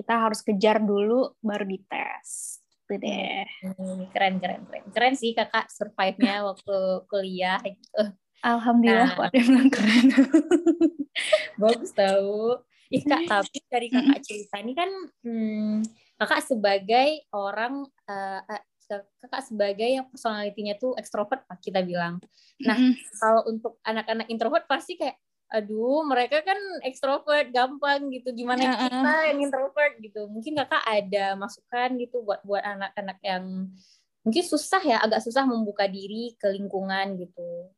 [0.00, 2.60] kita harus kejar dulu baru dites.
[2.88, 3.46] Gitu deh.
[3.62, 4.84] Hmm, keren keren keren.
[4.90, 6.76] Keren sih kakak survive-nya waktu
[7.10, 8.16] kuliah gitu.
[8.40, 9.30] Alhamdulillah nah.
[9.36, 10.06] yang keren.
[11.60, 14.90] Bagus tau Ih kak, tapi dari kakak cerita ini kan
[15.22, 15.86] hmm,
[16.18, 18.42] kakak sebagai orang uh,
[18.90, 22.18] kakak sebagai yang personalitinya tuh ekstrovert kita bilang.
[22.66, 22.92] Nah, mm -hmm.
[23.22, 25.14] kalau untuk anak-anak introvert pasti kayak
[25.50, 28.30] aduh mereka kan ekstrovert gampang gitu.
[28.30, 28.86] Gimana -uh.
[28.86, 29.94] kita yang introvert?
[29.98, 30.20] Gitu.
[30.30, 33.68] Mungkin kakak ada masukan gitu buat buat anak-anak yang
[34.22, 37.74] mungkin susah ya agak susah membuka diri ke lingkungan gitu.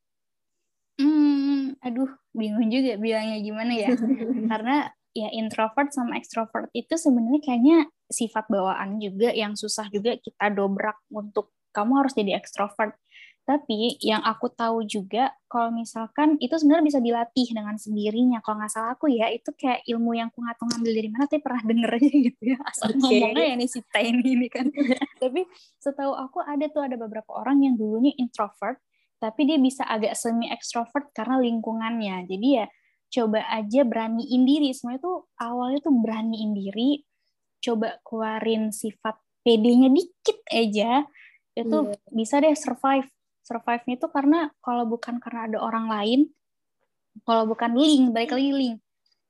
[1.01, 3.89] Hmm aduh bingung juga bilangnya gimana ya.
[4.53, 10.53] Karena ya introvert sama ekstrovert itu sebenarnya kayaknya sifat bawaan juga yang susah juga kita
[10.53, 12.97] dobrak untuk kamu harus jadi ekstrovert
[13.43, 18.39] tapi yang aku tahu juga kalau misalkan itu sebenarnya bisa dilatih dengan sendirinya.
[18.39, 21.25] Kalau nggak salah aku ya itu kayak ilmu yang aku nggak tahu ngambil dari mana
[21.27, 22.59] tapi pernah denger aja gitu ya.
[22.63, 22.99] Asal okay.
[23.03, 24.67] ngomongnya ya nih si ini ini kan.
[25.23, 25.41] tapi
[25.83, 28.79] setahu aku ada tuh ada beberapa orang yang dulunya introvert
[29.19, 32.31] tapi dia bisa agak semi extrovert karena lingkungannya.
[32.31, 32.67] Jadi ya
[33.13, 37.03] coba aja beraniin diri semuanya tuh awalnya tuh beraniin diri
[37.61, 41.05] coba keluarin sifat PD-nya dikit aja
[41.53, 42.09] itu yeah.
[42.09, 43.05] bisa deh survive
[43.43, 46.21] survive-nya itu karena kalau bukan karena ada orang lain
[47.29, 48.77] kalau bukan link balik lagi link.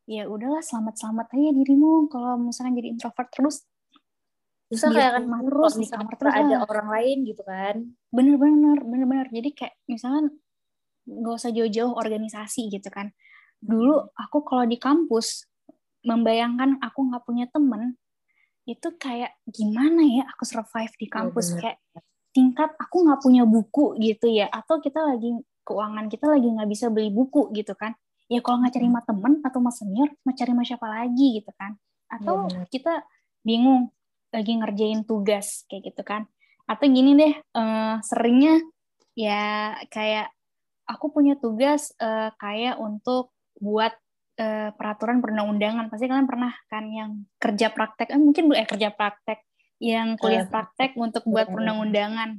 [0.07, 2.07] Ya udahlah selamat selamat aja dirimu.
[2.07, 3.57] Kalau misalnya jadi introvert terus
[4.73, 7.77] bisa kayak kan terus di kamar terus ada orang lain gitu kan.
[8.15, 10.33] Bener-bener bener-bener jadi kayak misalnya
[11.03, 13.11] nggak usah jauh-jauh organisasi gitu kan.
[13.59, 15.47] Dulu aku kalau di kampus
[16.03, 17.95] membayangkan aku nggak punya temen
[18.63, 21.47] itu kayak gimana ya aku survive di iya, kampus?
[21.51, 21.79] oh, kayak
[22.33, 26.91] tingkat aku nggak punya buku gitu ya atau kita lagi keuangan kita lagi nggak bisa
[26.91, 27.95] beli buku gitu kan.
[28.27, 31.53] Ya kalau nggak cari sama temen atau sama senior mau cari sama siapa lagi gitu
[31.55, 31.73] kan.
[32.11, 33.05] Atau ya, kita
[33.47, 33.93] bingung
[34.33, 36.27] lagi ngerjain tugas kayak gitu kan.
[36.67, 38.59] Atau gini deh uh, seringnya
[39.13, 40.33] ya kayak
[40.89, 43.93] aku punya tugas uh, kayak untuk buat
[44.41, 45.93] uh, peraturan perundang-undangan.
[45.93, 49.45] Pasti kalian pernah kan yang kerja praktek eh, mungkin eh kerja praktek
[49.83, 52.39] yang kuliah praktek untuk buat perundang-undangan.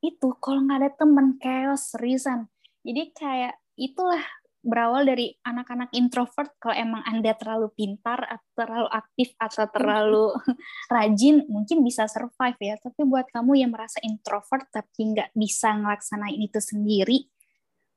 [0.00, 2.48] Itu kalau nggak ada temen chaos seriusan.
[2.80, 4.24] Jadi kayak itulah
[4.64, 10.24] berawal dari anak-anak introvert kalau emang anda terlalu pintar atau terlalu aktif atau terlalu
[10.94, 12.74] rajin mungkin bisa survive ya.
[12.80, 17.28] Tapi buat kamu yang merasa introvert tapi nggak bisa ngelaksanain itu sendiri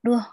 [0.04, 0.24] duh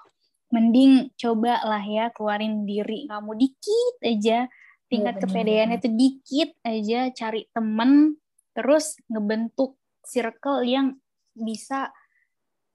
[0.51, 4.51] mending coba lah ya keluarin diri kamu dikit aja.
[4.91, 8.19] Tingkat ya, kepedeannya itu dikit aja cari temen
[8.57, 10.97] terus ngebentuk circle yang
[11.37, 11.93] bisa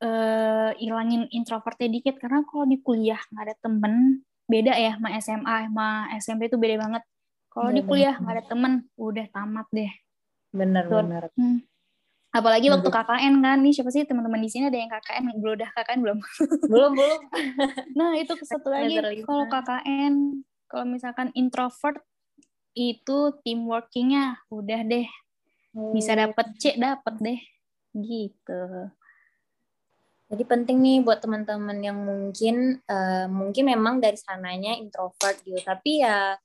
[0.01, 2.15] uh, ilangin introvertnya dikit.
[2.19, 5.87] Karena kalau di kuliah nggak ada temen beda ya sama SMA sama
[6.19, 7.03] SMP itu beda banget.
[7.49, 9.91] Kalau di kuliah nggak ada temen udah tamat deh.
[10.55, 11.63] Bener bener hmm.
[12.35, 13.57] Apalagi waktu KKN kan.
[13.63, 16.17] Nih siapa sih teman-teman di sini ada yang KKN belum udah KKN belum?
[16.71, 17.19] Belum belum.
[17.95, 18.99] Nah itu satu lagi.
[19.23, 22.03] Kalau KKN kalau misalkan introvert
[22.75, 25.07] itu teamworkingnya udah deh
[25.91, 26.17] bisa oh.
[26.23, 27.41] dapet C dapet deh
[27.95, 28.61] gitu
[30.25, 36.01] jadi penting nih buat teman-teman yang mungkin uh, mungkin memang dari sananya introvert gitu tapi
[36.01, 36.39] ya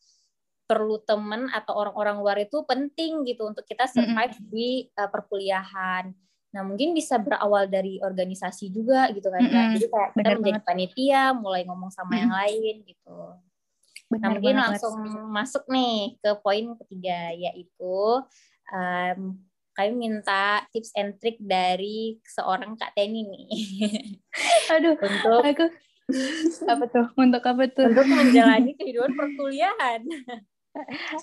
[0.70, 4.54] perlu temen atau orang-orang luar itu penting gitu untuk kita survive mm -hmm.
[4.54, 6.14] di uh, perkuliahan.
[6.54, 9.70] Nah mungkin bisa berawal dari organisasi juga gitu kan, mm -hmm.
[9.74, 10.68] jadi kayak kita menjadi banget.
[10.70, 12.22] panitia, mulai ngomong sama mm -hmm.
[12.22, 13.18] yang lain gitu.
[14.14, 14.94] Benar nah mungkin langsung
[15.34, 17.98] masuk nih ke poin ketiga yaitu
[18.70, 19.38] um,
[19.74, 23.46] kami minta tips and trick dari seorang Kak Teni nih.
[24.76, 25.66] Aduh, untuk aku
[26.72, 27.06] apa tuh?
[27.14, 27.87] Untuk apa tuh?
[27.88, 30.02] Untuk menjalani kehidupan perkuliahan.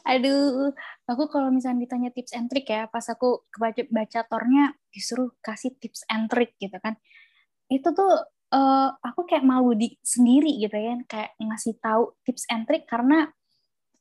[0.07, 0.71] Aduh,
[1.07, 5.75] aku kalau misalnya ditanya tips and trick ya, pas aku baca baca tornya disuruh kasih
[5.79, 6.99] tips and trick gitu kan.
[7.67, 12.67] Itu tuh uh, aku kayak malu di sendiri gitu ya, kayak ngasih tahu tips and
[12.67, 13.31] trick karena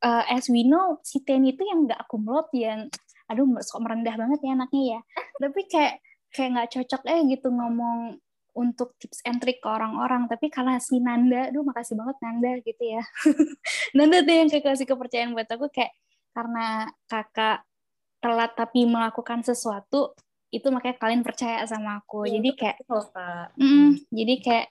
[0.02, 2.90] uh, as we know si Ten itu yang nggak akumulot yang
[3.26, 5.00] aduh sok merendah banget ya anaknya ya.
[5.42, 5.94] Tapi kayak
[6.34, 8.20] kayak nggak cocok eh gitu ngomong
[8.56, 10.26] untuk tips and trick ke orang-orang.
[10.26, 13.02] Tapi kalau si Nanda aduh makasih banget Nanda gitu ya.
[13.96, 15.92] Nanda tuh yang kayak kasih kepercayaan buat aku kayak
[16.32, 17.64] karena kakak
[18.20, 20.16] telat tapi melakukan sesuatu
[20.48, 22.24] itu makanya kalian percaya sama aku.
[22.24, 22.76] Ya, jadi kayak
[23.60, 24.68] mm, jadi kayak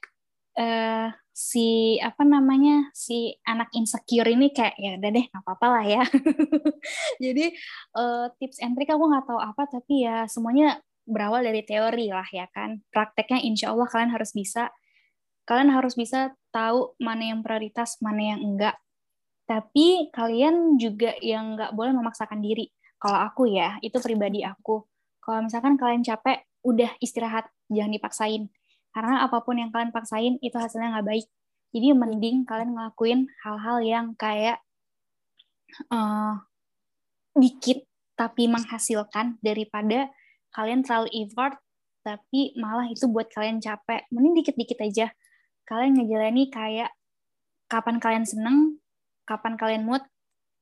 [0.58, 5.84] uh, si apa namanya si anak insecure ini kayak ya udah deh nggak apa-apa lah
[5.84, 6.04] ya
[7.24, 7.52] jadi
[7.92, 12.26] uh, tips and trick aku nggak tahu apa tapi ya semuanya berawal dari teori lah
[12.34, 12.82] ya kan.
[12.90, 14.74] Prakteknya insya Allah kalian harus bisa.
[15.46, 18.76] Kalian harus bisa tahu mana yang prioritas, mana yang enggak.
[19.46, 22.74] Tapi kalian juga yang enggak boleh memaksakan diri.
[22.98, 24.82] Kalau aku ya, itu pribadi aku.
[25.22, 28.50] Kalau misalkan kalian capek, udah istirahat, jangan dipaksain.
[28.96, 31.28] Karena apa pun yang kalian paksain, itu hasilnya nggak baik.
[31.76, 34.64] Jadi mending kalian ngelakuin hal-hal yang kayak
[35.92, 36.40] uh,
[37.36, 37.84] dikit
[38.16, 40.08] tapi menghasilkan daripada
[40.56, 41.60] kalian terlalu effort
[42.06, 45.12] tapi malah itu buat kalian capek mending dikit-dikit aja
[45.68, 46.96] kalian ngejalani kayak
[47.68, 48.80] kapan kalian seneng
[49.28, 50.06] kapan kalian mood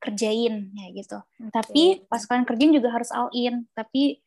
[0.02, 1.52] kerjain ya gitu okay.
[1.54, 4.22] tapi pas kalian kerjain juga harus all in tapi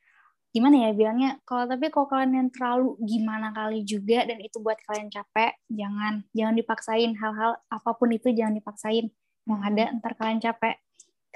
[0.57, 4.81] gimana ya bilangnya kalau tapi kalau kalian yang terlalu gimana kali juga dan itu buat
[4.89, 7.13] kalian capek jangan jangan dipaksain.
[7.13, 9.13] Hal-hal apa pun itu jangan dipaksain.
[9.45, 9.97] Yang ada hmm.
[10.01, 10.81] ntar kalian capek.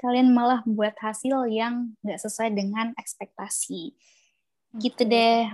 [0.01, 3.93] Kalian malah buat hasil yang nggak sesuai dengan ekspektasi.
[4.81, 5.53] Gitu deh.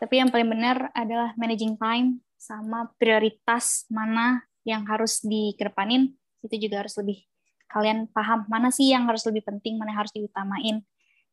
[0.00, 6.16] Tapi yang paling benar adalah managing time sama prioritas mana yang harus dikedepanin.
[6.40, 7.28] Itu juga harus lebih
[7.68, 10.80] kalian paham mana sih yang harus lebih penting mana yang harus diutamain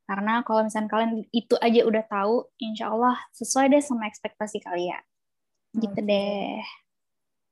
[0.06, 5.02] karena kalau misalnya kalian itu aja udah tahu insya Allah sesuai deh sama ekspektasi kalian
[5.76, 6.62] gitu deh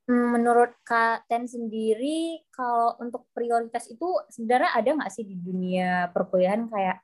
[0.04, 6.12] Hmm, menurut Kak Ten sendiri, kalau untuk prioritas itu sebenarnya ada nggak sih di dunia
[6.12, 7.00] perkuliahan kayak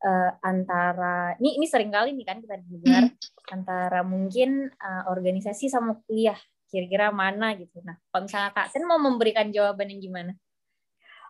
[0.00, 3.52] uh, antara ini ini sering kali nih kan kita dengar hmm.
[3.52, 6.40] antara mungkin uh, organisasi sama kuliah
[6.72, 7.84] kira-kira mana gitu.
[7.84, 10.32] Nah, kalau misalnya Kak Ten mau memberikan jawaban yang gimana?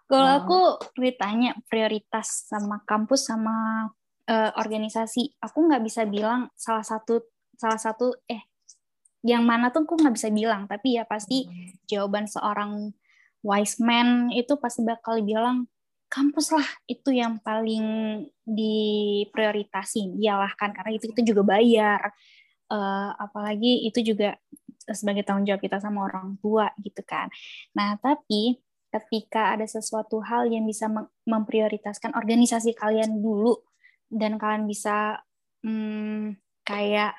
[0.08, 0.38] Kalau hmm.
[0.40, 0.60] aku
[0.96, 3.86] ditanya prioritas sama kampus sama
[4.24, 8.48] uh, organisasi, aku nggak bisa bilang salah satu salah satu eh
[9.20, 10.64] yang mana tuh aku nggak bisa bilang.
[10.64, 11.84] Tapi ya pasti hmm.
[11.84, 12.96] jawaban seorang
[13.44, 15.68] wise man itu pasti bakal bilang
[16.08, 20.16] kampus lah itu yang paling diprioritasin.
[20.16, 22.16] Iyalah kan karena itu itu juga bayar.
[22.68, 24.36] Uh, apalagi itu juga
[24.88, 27.28] sebagai tanggung jawab kita sama orang tua gitu kan.
[27.76, 28.56] Nah tapi
[28.88, 30.88] ketika ada sesuatu hal yang bisa
[31.28, 33.60] memprioritaskan organisasi kalian dulu
[34.08, 35.20] dan kalian bisa
[35.60, 37.12] hmm, kayak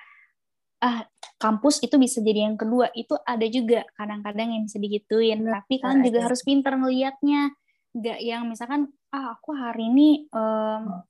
[0.80, 1.04] ah
[1.38, 5.44] kampus itu bisa jadi yang kedua itu ada juga kadang-kadang yang bisa digituin.
[5.44, 7.54] Nah, tapi kalian juga harus pinter ngelihatnya
[7.90, 11.04] nggak yang misalkan ah aku hari ini um,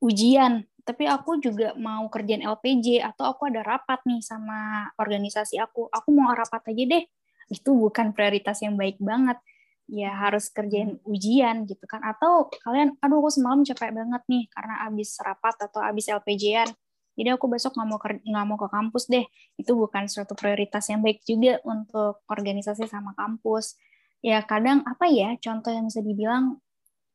[0.00, 5.88] ujian tapi aku juga mau kerjaan LPJ atau aku ada rapat nih sama organisasi aku.
[5.88, 7.04] Aku mau rapat aja deh.
[7.48, 9.40] Itu bukan prioritas yang baik banget
[9.90, 12.00] ya harus kerjain ujian gitu kan.
[12.04, 16.72] Atau kalian aduh aku semalam capek banget nih karena abis rapat atau abis LPJ-an
[17.14, 19.24] jadi aku besok nggak mau nggak mau ke kampus deh.
[19.54, 23.78] Itu bukan suatu prioritas yang baik juga untuk organisasi sama kampus.
[24.18, 26.58] Ya kadang apa ya contoh yang bisa dibilang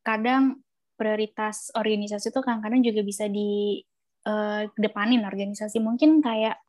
[0.03, 0.63] kadang
[0.95, 3.83] prioritas organisasi itu kadang-kadang juga bisa di
[4.23, 5.83] uh, depanin organisasi.
[5.83, 6.63] Mungkin kayak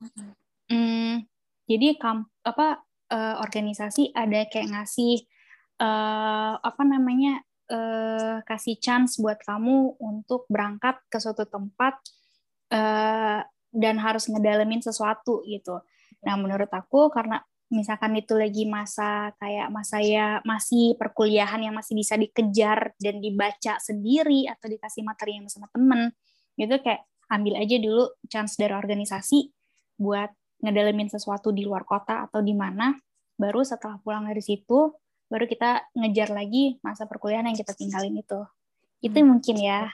[0.67, 1.23] hmm,
[1.71, 2.83] jadi kamp apa
[3.15, 5.23] uh, organisasi ada kayak ngasih
[5.81, 7.41] uh, apa namanya
[7.73, 11.97] uh, kasih chance buat kamu untuk berangkat ke suatu tempat
[12.71, 13.41] uh,
[13.73, 15.81] dan harus ngedalemin sesuatu gitu.
[16.21, 17.41] Nah, menurut aku karena
[17.71, 23.79] misalkan itu lagi masa kayak masa ya masih perkuliahan yang masih bisa dikejar dan dibaca
[23.79, 26.11] sendiri atau dikasih materi yang sama temen,
[26.59, 29.55] gitu kayak ambil aja dulu chance dari organisasi
[30.03, 32.93] buat ngedalemin sesuatu di luar kota atau di mana,
[33.39, 34.93] baru setelah pulang dari situ,
[35.31, 38.41] baru kita ngejar lagi masa perkuliahan yang kita tinggalin itu.
[39.01, 39.27] Itu hmm.
[39.31, 39.89] mungkin ya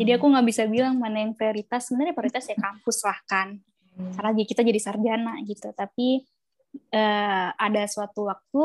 [0.00, 1.88] jadi aku nggak bisa bilang mana yang prioritas.
[1.88, 3.60] Sebenarnya prioritas ya kampus lah kan.
[3.96, 4.12] Hmm.
[4.16, 5.68] Karena kita jadi sarjana gitu.
[5.76, 6.24] Tapi
[6.96, 8.62] uh, ada suatu waktu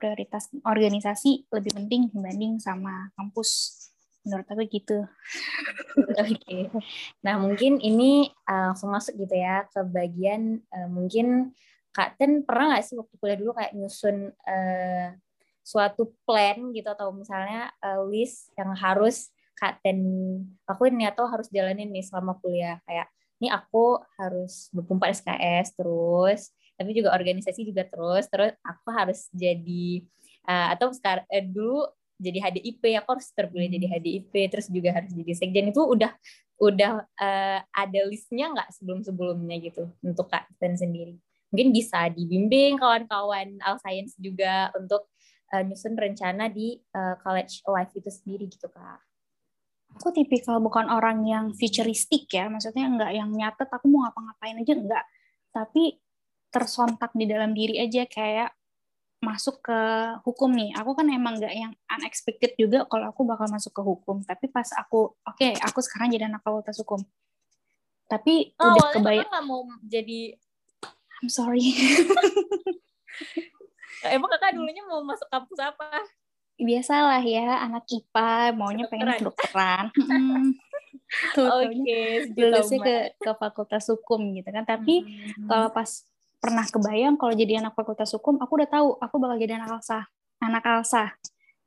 [0.00, 3.76] prioritas organisasi lebih penting dibanding sama kampus.
[4.24, 5.04] Menurut aku gitu.
[6.24, 6.36] Oke.
[6.40, 6.62] Okay.
[7.20, 11.52] Nah mungkin ini uh, langsung masuk gitu ya ke bagian uh, mungkin
[11.90, 15.08] Kak Ten pernah nggak sih waktu kuliah dulu kayak nyusun uh,
[15.66, 19.98] suatu plan gitu atau misalnya uh, list yang harus Kak Ten
[20.70, 22.78] aku ini atau harus jalanin nih selama kuliah?
[22.86, 23.10] Kayak
[23.42, 26.40] ini aku harus 24 SKS terus
[26.78, 30.00] tapi juga organisasi juga terus terus aku harus jadi
[30.48, 33.94] uh, atau sekarang uh, dulu jadi HDIP aku harus terpilih jadi hmm.
[33.98, 35.72] HDIP terus juga harus jadi sekjen.
[35.72, 36.12] Itu udah
[36.60, 41.18] udah uh, ada listnya nggak sebelum sebelumnya gitu untuk Kak Ten sendiri
[41.50, 45.10] mungkin bisa dibimbing kawan-kawan Al Science juga untuk
[45.50, 49.02] uh, nyusun rencana di uh, college life itu sendiri gitu kak
[49.96, 54.74] aku tipikal bukan orang yang futuristik ya, maksudnya enggak yang nyatet aku mau ngapa-ngapain aja
[54.76, 55.04] enggak,
[55.50, 55.98] tapi
[56.50, 58.54] tersontak di dalam diri aja kayak
[59.20, 59.78] masuk ke
[60.24, 60.72] hukum nih.
[60.80, 64.66] Aku kan emang enggak yang unexpected juga kalau aku bakal masuk ke hukum, tapi pas
[64.78, 67.02] aku oke, okay, aku sekarang jadi anak fakultas hukum.
[68.10, 70.34] Tapi oh, udah kebayang nggak mau jadi
[71.20, 71.60] I'm sorry.
[74.16, 76.00] Emang kakak dulunya mau masuk kampus apa?
[76.60, 79.88] biasalah ya anak IPA maunya pengen kedokteran.
[79.96, 80.52] Hmm.
[81.34, 84.62] Oke, okay, ke ke fakultas hukum gitu kan.
[84.62, 85.50] Tapi hmm.
[85.50, 86.06] kalau pas
[86.38, 90.06] pernah kebayang kalau jadi anak fakultas hukum, aku udah tahu aku bakal jadi anak Alsa,
[90.38, 91.10] anak Alsa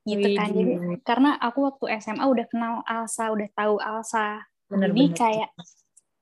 [0.07, 0.47] gitu Wih, kan.
[0.55, 4.47] Jadi karena aku waktu SMA udah kenal Alsa, udah tahu Alsa.
[4.71, 5.17] Bener, jadi bener.
[5.19, 5.49] kayak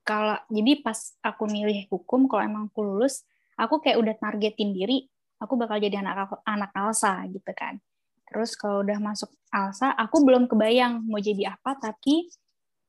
[0.02, 3.22] kalau jadi pas aku milih hukum kalau emang aku lulus,
[3.54, 5.06] aku kayak udah targetin diri,
[5.38, 7.78] aku bakal jadi anak anak Alsa gitu kan.
[8.26, 12.30] Terus kalau udah masuk Alsa, aku belum kebayang mau jadi apa, tapi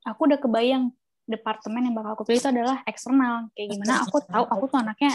[0.08, 0.90] aku udah kebayang
[1.24, 3.52] departemen yang bakal aku pilih itu adalah eksternal.
[3.56, 5.12] Kayak gimana aku tahu aku tuh anaknya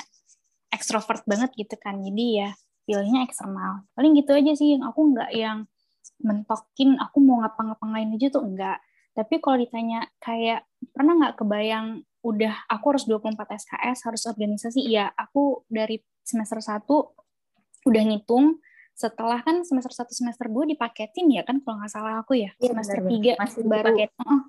[0.72, 2.00] ekstrovert banget gitu kan.
[2.00, 2.50] Jadi ya
[2.88, 3.84] pilihnya eksternal.
[3.92, 5.68] Paling gitu aja sih yang aku nggak yang
[6.24, 8.80] mentokin aku mau ngapa-ngapain aja tuh enggak.
[9.18, 10.62] Tapi kalau ditanya kayak
[10.94, 16.86] pernah nggak kebayang udah aku harus 24 SKS, harus organisasi, iya aku dari semester 1
[17.90, 18.62] udah ngitung.
[18.94, 22.70] Setelah kan semester 1 semester 2 dipaketin ya kan kalau nggak salah aku ya, ya
[22.70, 24.42] semester benar, 3 masih baru uh,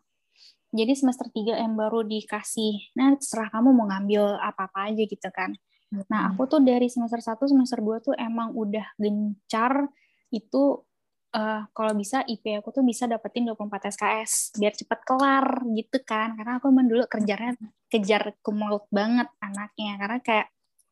[0.70, 2.94] jadi semester 3 yang baru dikasih.
[2.94, 5.58] Nah terserah kamu mau ngambil apa-apa aja gitu kan.
[5.90, 9.90] Nah, aku tuh dari semester 1 semester 2 tuh emang udah gencar.
[10.30, 10.86] Itu
[11.34, 16.34] uh, kalau bisa IP aku tuh bisa dapetin 24 SKS biar cepet kelar gitu kan.
[16.38, 17.54] Karena aku emang dulu kerjanya
[17.90, 20.48] kejar kumlaut banget anaknya karena kayak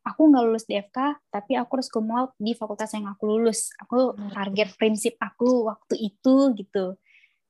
[0.06, 3.70] aku nggak lulus di FK tapi aku harus kumlaut di fakultas yang aku lulus.
[3.82, 6.98] Aku target prinsip aku waktu itu gitu.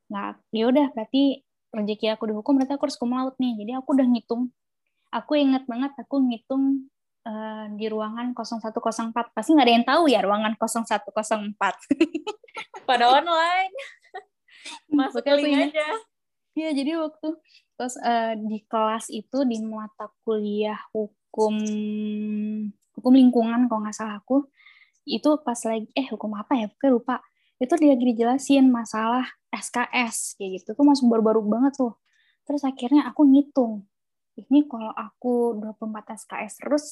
[0.09, 3.55] Nah, ya udah berarti rezeki aku dihukum berarti aku harus kumlaut nih.
[3.65, 4.43] Jadi aku udah ngitung.
[5.09, 6.89] Aku inget banget aku ngitung
[7.29, 9.13] uh, di ruangan 0104.
[9.37, 11.53] Pasti nggak ada yang tahu ya ruangan 0104.
[12.89, 13.75] Pada online.
[14.97, 15.89] Masuk ke link aja.
[16.57, 17.39] Iya, jadi waktu
[17.79, 21.55] terus uh, di kelas itu di mata kuliah hukum
[22.99, 24.51] hukum lingkungan kalau nggak salah aku
[25.07, 27.17] itu pas lagi eh hukum apa ya pokoknya lupa
[27.63, 29.23] itu dia lagi dijelasin masalah
[29.55, 31.95] SKS kayak gitu tuh masih baru-baru banget tuh
[32.43, 33.87] terus akhirnya aku ngitung
[34.35, 36.85] ini kalau aku 24 SKS terus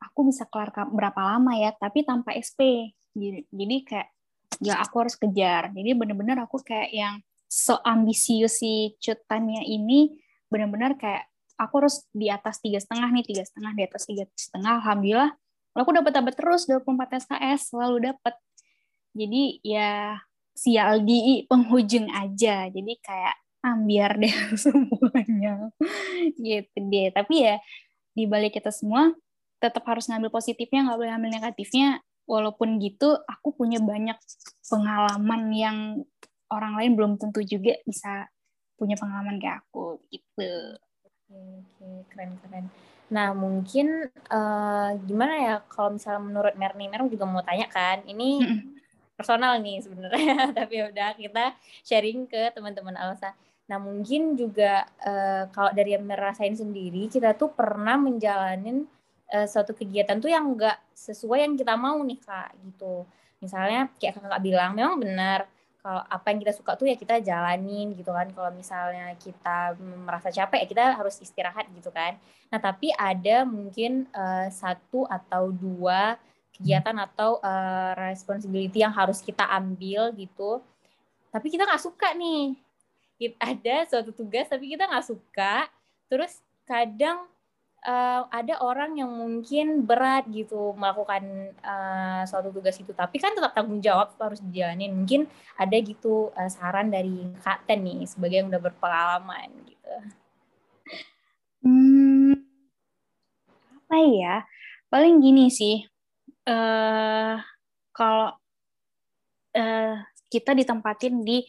[0.00, 4.08] aku bisa kelar berapa lama ya tapi tanpa SP jadi, kayak
[4.62, 5.72] ya aku harus kejar.
[5.74, 7.14] Jadi bener-bener aku kayak yang
[7.50, 10.14] so ambisius si cutannya ini
[10.46, 11.26] benar-benar kayak
[11.58, 15.32] aku harus di atas tiga setengah nih tiga setengah di atas tiga setengah alhamdulillah.
[15.74, 18.34] Aku dapat dapat terus 24 SKS selalu dapat
[19.14, 19.90] jadi ya
[20.54, 22.68] sial di penghujung aja.
[22.70, 23.34] Jadi kayak
[23.64, 25.72] ambiar deh semuanya.
[26.36, 27.08] Gitu deh.
[27.10, 27.56] Tapi ya
[28.14, 29.14] di balik kita semua
[29.60, 34.16] tetap harus ngambil positifnya nggak boleh ambil negatifnya walaupun gitu aku punya banyak
[34.64, 35.78] pengalaman yang
[36.50, 38.26] orang lain belum tentu juga bisa
[38.74, 40.78] punya pengalaman kayak aku gitu.
[41.30, 42.66] Oke, keren keren.
[43.10, 48.40] Nah mungkin uh, gimana ya kalau misalnya menurut Merni, Merni juga mau tanya kan, ini
[49.18, 51.44] personal nih sebenarnya, tapi ya udah kita
[51.84, 53.34] sharing ke teman-teman Alsa.
[53.66, 58.86] Nah mungkin juga uh, kalau dari yang merasain sendiri, kita tuh pernah menjalanin
[59.32, 63.06] uh, suatu kegiatan tuh yang enggak sesuai yang kita mau nih kak gitu.
[63.40, 65.48] Misalnya kayak kakak bilang, memang benar
[65.80, 68.28] kalau apa yang kita suka tuh ya kita jalanin gitu kan.
[68.36, 72.20] Kalau misalnya kita merasa capek ya kita harus istirahat gitu kan.
[72.52, 76.20] Nah tapi ada mungkin uh, satu atau dua
[76.52, 80.60] kegiatan atau uh, responsibility yang harus kita ambil gitu.
[81.32, 82.60] Tapi kita nggak suka nih.
[83.40, 85.64] Ada suatu tugas tapi kita nggak suka.
[86.12, 87.24] Terus kadang
[87.86, 92.92] uh, ada orang yang mungkin berat gitu melakukan uh, suatu tugas itu.
[92.92, 94.92] Tapi kan tetap tanggung jawab harus dijalanin.
[94.92, 99.94] Mungkin ada gitu uh, saran dari Kak Ten nih sebagai yang udah berpengalaman gitu.
[101.60, 102.32] Hmm,
[103.84, 104.36] apa ya?
[104.90, 105.84] Paling gini sih
[106.48, 107.36] uh,
[107.94, 108.32] kalau
[109.54, 109.94] uh,
[110.30, 111.44] kita ditempatin di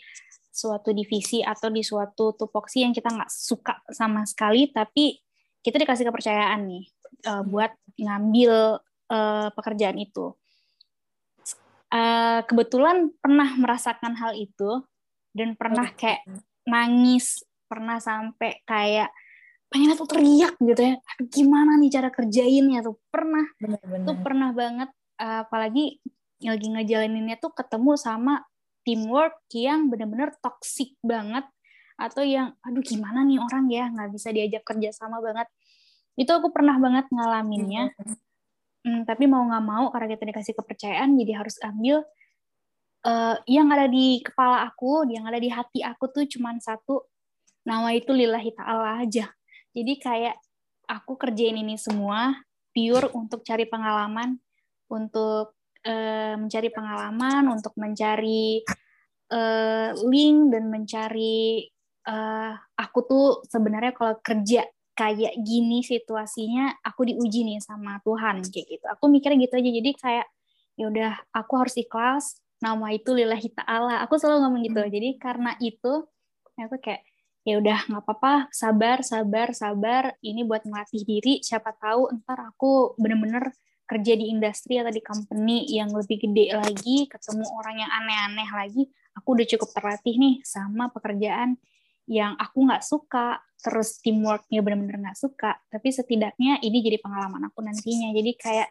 [0.51, 5.15] suatu divisi atau di suatu tupoksi yang kita nggak suka sama sekali tapi
[5.61, 6.85] kita dikasih kepercayaan nih
[7.29, 10.33] uh, buat ngambil uh, pekerjaan itu.
[11.91, 14.81] Uh, kebetulan pernah merasakan hal itu
[15.35, 16.23] dan pernah kayak
[16.63, 19.11] nangis, pernah sampai kayak
[19.71, 20.95] pengen tuh teriak gitu ya.
[20.99, 23.43] Aduh, gimana nih cara kerjainnya tuh pernah.
[23.59, 24.07] Bener-bener.
[24.07, 24.89] Tuh pernah banget
[25.19, 25.99] uh, apalagi
[26.41, 28.41] lagi ngejalaninnya tuh ketemu sama
[28.81, 31.45] teamwork yang bener-bener toxic banget
[32.09, 33.85] atau yang aduh gimana nih orang ya?
[33.91, 35.47] Nggak bisa diajak kerja sama banget.
[36.17, 37.93] Itu aku pernah banget ngalaminnya.
[38.81, 42.01] Hmm, tapi mau nggak mau karena kita dikasih kepercayaan jadi harus ambil
[43.05, 47.05] uh, yang ada di kepala aku yang ada di hati aku tuh cuma satu.
[47.61, 49.29] Nama itu lillahi ta'ala aja.
[49.69, 50.33] Jadi kayak
[50.89, 52.33] aku kerjain ini semua
[52.73, 54.41] pure untuk cari pengalaman
[54.89, 55.53] untuk
[55.85, 58.65] uh, mencari pengalaman untuk mencari
[59.31, 61.69] uh, link dan mencari
[62.07, 68.67] uh, aku tuh sebenarnya kalau kerja kayak gini situasinya aku diuji nih sama Tuhan kayak
[68.67, 68.85] gitu.
[68.91, 69.69] Aku mikirnya gitu aja.
[69.71, 70.27] Jadi kayak
[70.77, 72.25] ya udah aku harus ikhlas.
[72.61, 74.05] Nama itu lillahi ta'ala.
[74.05, 74.81] Aku selalu ngomong gitu.
[74.85, 74.91] Hmm.
[74.93, 76.05] jadi karena itu
[76.53, 77.01] aku kayak
[77.41, 78.33] ya udah nggak apa-apa.
[78.53, 80.03] Sabar sabar sabar.
[80.21, 81.41] Ini buat melatih diri.
[81.41, 83.49] Siapa tahu ntar aku bener-bener
[83.89, 88.83] kerja di industri atau di company yang lebih gede lagi ketemu orang yang aneh-aneh lagi
[89.19, 91.59] aku udah cukup terlatih nih sama pekerjaan
[92.09, 97.61] yang aku nggak suka terus teamworknya benar-benar nggak suka tapi setidaknya ini jadi pengalaman aku
[97.61, 98.69] nantinya jadi kayak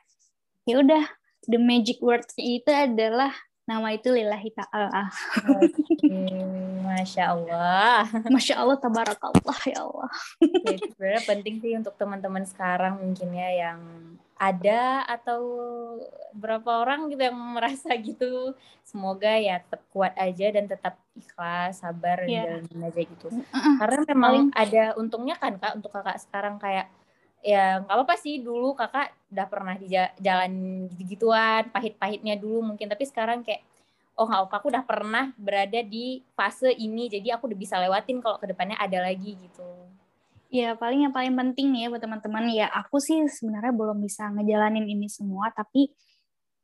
[0.67, 1.05] ya udah
[1.47, 3.33] the magic words itu adalah
[3.71, 5.15] nama itu lillahi ta'ala.
[6.91, 8.03] Masya Allah.
[8.27, 10.11] Masya Allah, tabarakallah ya Allah.
[10.43, 13.79] Jadi sebenarnya penting sih untuk teman-teman sekarang mungkin ya yang
[14.41, 15.43] ada atau
[16.33, 22.25] berapa orang gitu yang merasa gitu semoga ya tetap kuat aja dan tetap ikhlas sabar
[22.25, 22.65] yeah.
[22.65, 23.29] dan aja gitu.
[23.53, 26.89] Karena memang ada untungnya kan kak untuk kakak sekarang kayak
[27.45, 29.89] ya nggak apa-apa sih dulu kakak udah pernah di
[30.21, 30.53] jalan
[30.93, 33.65] gitu-gituan pahit-pahitnya dulu mungkin tapi sekarang kayak
[34.21, 38.21] oh nggak apa aku udah pernah berada di fase ini jadi aku udah bisa lewatin
[38.21, 39.69] kalau ke depannya ada lagi gitu
[40.51, 44.83] Ya paling yang paling penting ya buat teman-teman ya aku sih sebenarnya belum bisa ngejalanin
[44.83, 45.95] ini semua tapi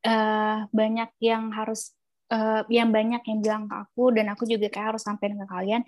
[0.02, 1.94] uh, banyak yang harus
[2.34, 5.86] uh, yang banyak yang bilang ke aku dan aku juga kayak harus sampein ke kalian.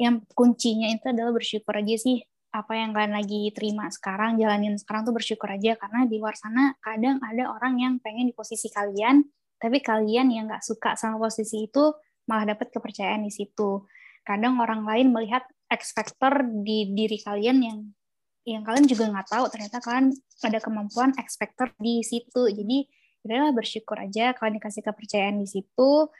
[0.00, 2.24] Yang kuncinya itu adalah bersyukur aja sih
[2.54, 6.70] apa yang kalian lagi terima sekarang jalanin sekarang tuh bersyukur aja karena di luar sana
[6.78, 9.26] kadang ada orang yang pengen di posisi kalian
[9.58, 11.90] tapi kalian yang nggak suka sama posisi itu
[12.30, 13.84] malah dapat kepercayaan di situ.
[14.24, 17.78] Kadang orang lain melihat X factor di diri kalian yang
[18.44, 20.12] yang kalian juga nggak tahu ternyata kalian
[20.44, 22.44] ada kemampuan X factor di situ.
[22.52, 22.84] Jadi
[23.24, 26.12] udahlah bersyukur aja kalian dikasih kepercayaan di situ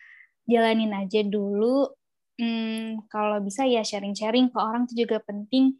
[0.48, 1.92] jalanin aja dulu.
[2.34, 5.78] Hmm, kalau bisa ya sharing-sharing ke orang itu juga penting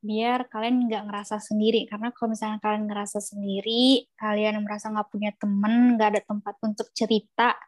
[0.00, 1.84] biar kalian nggak ngerasa sendiri.
[1.90, 6.88] Karena kalau misalnya kalian ngerasa sendiri kalian merasa nggak punya temen nggak ada tempat untuk
[6.94, 7.58] cerita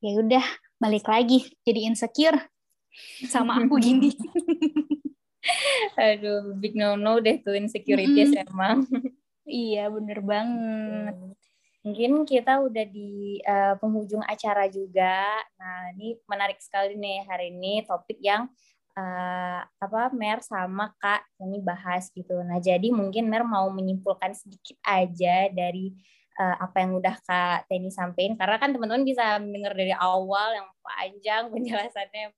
[0.00, 0.46] ya udah
[0.78, 1.44] balik lagi.
[1.66, 2.38] Jadi insecure
[3.28, 4.12] sama aku gini.
[5.96, 8.46] Aduh, big no no deh tuh insecurities mm -hmm.
[8.50, 8.78] emang.
[9.46, 11.14] Iya, bener banget.
[11.86, 15.38] Mungkin kita udah di uh, penghujung acara juga.
[15.54, 18.50] Nah, ini menarik sekali nih hari ini topik yang
[18.98, 22.42] uh, apa Mer sama Kak ini bahas gitu.
[22.42, 25.94] Nah, jadi mungkin Mer mau menyimpulkan sedikit aja dari
[26.40, 30.68] uh, apa yang udah Kak Teni sampaikan karena kan teman-teman bisa mendengar dari awal yang
[30.82, 32.34] panjang penjelasannya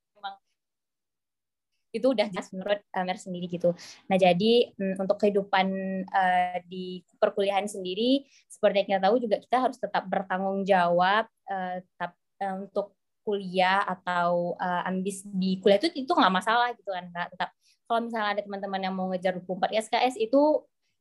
[1.93, 3.73] itu udah jelas menurut uh, sendiri gitu.
[4.09, 5.67] Nah jadi um, untuk kehidupan
[6.09, 12.13] uh, di perkuliahan sendiri seperti yang kita tahu juga kita harus tetap bertanggung jawab tetap
[12.45, 12.93] uh, untuk
[13.29, 17.29] kuliah atau uh, ambis di kuliah itu itu nggak masalah gitu kan kak.
[17.37, 17.51] Tetap
[17.89, 20.41] kalau misalnya ada teman-teman yang mau ngejar 24 SKS itu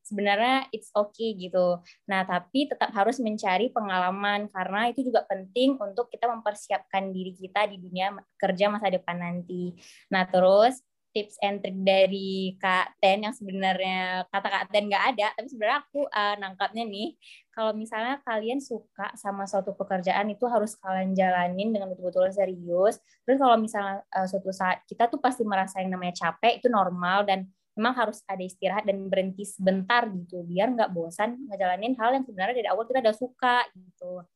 [0.08, 1.84] sebenarnya it's okay gitu.
[2.08, 7.68] Nah, tapi tetap harus mencari pengalaman karena itu juga penting untuk kita mempersiapkan diri kita
[7.68, 9.76] di dunia kerja masa depan nanti.
[10.08, 10.80] Nah, terus
[11.12, 15.78] tips and trick dari Kak Ten yang sebenarnya kata Kak Ten nggak ada, tapi sebenarnya
[15.82, 17.16] aku uh, nangkapnya nih,
[17.50, 23.00] kalau misalnya kalian suka sama suatu pekerjaan itu harus kalian jalanin dengan betul-betul serius.
[23.24, 27.26] Terus kalau misalnya uh, suatu saat kita tuh pasti merasa yang namanya capek itu normal
[27.26, 27.48] dan
[27.78, 32.58] memang harus ada istirahat dan berhenti sebentar gitu biar nggak bosan ngejalanin hal yang sebenarnya
[32.58, 34.26] dari awal kita udah suka gitu.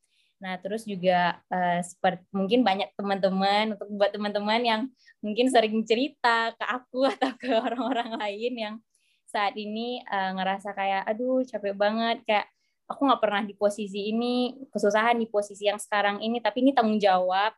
[0.43, 4.81] Nah, terus juga uh, seperti mungkin banyak teman-teman untuk buat teman-teman yang
[5.23, 8.75] mungkin sering cerita ke aku atau ke orang-orang lain yang
[9.31, 12.47] saat ini uh, ngerasa kayak aduh capek banget kayak
[12.85, 17.01] aku nggak pernah di posisi ini kesusahan di posisi yang sekarang ini tapi ini tanggung
[17.01, 17.57] jawab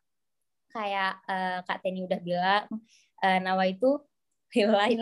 [0.71, 2.71] kayak uh, Kak Teni udah bilang
[3.27, 3.99] uh, Nawa itu
[4.55, 4.95] Hilahi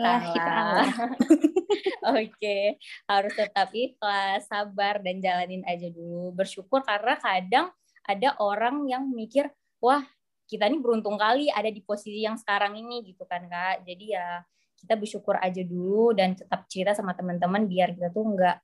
[2.17, 6.33] Oke, harus tetap ikhlas, sabar dan jalanin aja dulu.
[6.33, 7.69] Bersyukur karena kadang
[8.03, 9.47] ada orang yang mikir,
[9.79, 10.01] wah
[10.49, 13.85] kita ini beruntung kali ada di posisi yang sekarang ini gitu kan kak.
[13.85, 14.41] Jadi ya
[14.83, 18.57] kita bersyukur aja dulu dan tetap cerita sama teman-teman biar kita tuh nggak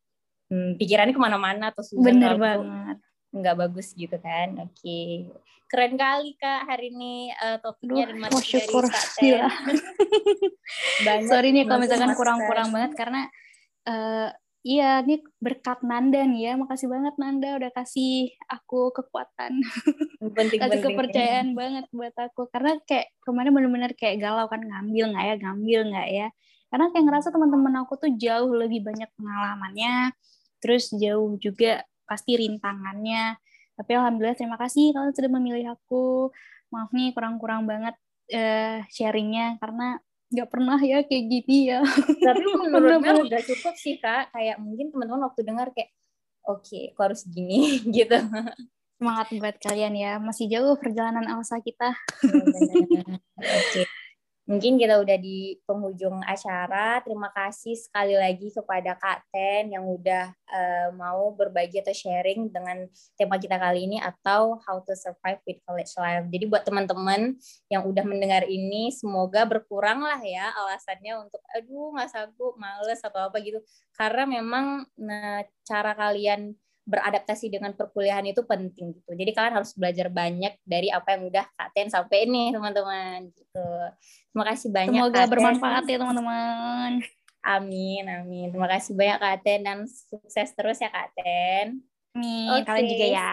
[0.51, 4.57] hmm, pikirannya ke mana-mana atau bener banget nggak bagus gitu kan.
[4.65, 4.81] Oke.
[4.81, 5.11] Okay.
[5.69, 9.05] Keren kali Kak hari ini uh, topiknya dan materi dari Kak
[11.05, 13.29] Banyak Sorry nih kalau misalkan kurang-kurang banget karena
[13.85, 14.33] uh,
[14.65, 16.53] iya ini berkat Nanda nih ya.
[16.57, 19.61] Makasih banget Nanda udah kasih aku kekuatan.
[20.33, 25.25] Penting, kasih kepercayaan banget buat aku karena kayak kemarin bener-bener kayak galau kan ngambil nggak
[25.29, 26.27] ya, ngambil nggak ya.
[26.73, 30.17] Karena kayak ngerasa teman-teman aku tuh jauh lebih banyak pengalamannya,
[30.61, 33.37] terus jauh juga pasti rintangannya.
[33.77, 36.33] Tapi alhamdulillah terima kasih kalian sudah memilih aku.
[36.73, 37.93] Maaf nih kurang-kurang banget
[38.33, 41.85] uh, sharingnya karena nggak pernah ya kayak gini ya.
[42.27, 44.33] Tapi menurut udah cukup sih kak.
[44.33, 45.93] Kayak mungkin teman-teman waktu dengar kayak
[46.49, 48.17] oke, okay, aku harus gini gitu.
[48.99, 50.11] Semangat buat kalian ya.
[50.17, 51.93] Masih jauh perjalanan Elsa kita.
[52.25, 52.65] Oke.
[53.45, 53.85] Okay.
[54.49, 56.97] Mungkin kita udah di penghujung acara.
[57.05, 62.89] Terima kasih sekali lagi kepada Kak Ten yang udah uh, mau berbagi atau sharing dengan
[63.13, 66.25] tema kita kali ini atau How to Survive with College Life.
[66.33, 67.37] Jadi buat teman-teman
[67.69, 73.29] yang udah mendengar ini, semoga berkurang lah ya alasannya untuk aduh nggak sanggup, males atau
[73.29, 73.61] apa gitu.
[73.93, 76.57] Karena memang nah, cara kalian
[76.89, 79.13] beradaptasi dengan perkuliahan itu penting gitu.
[79.13, 83.67] Jadi kalian harus belajar banyak dari apa yang udah Kak Ten sampai ini teman-teman gitu.
[84.33, 84.97] Terima kasih banyak.
[84.97, 86.91] Semoga Kak bermanfaat ya teman-teman.
[87.45, 88.49] Amin, amin.
[88.49, 91.85] Terima kasih banyak Kak Ten dan sukses terus ya Kak Ten.
[92.17, 92.49] Amin.
[92.57, 93.31] Okay, kalian juga ya.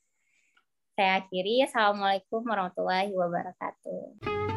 [0.96, 1.60] Saya akhiri.
[1.60, 4.55] Assalamualaikum warahmatullahi wabarakatuh.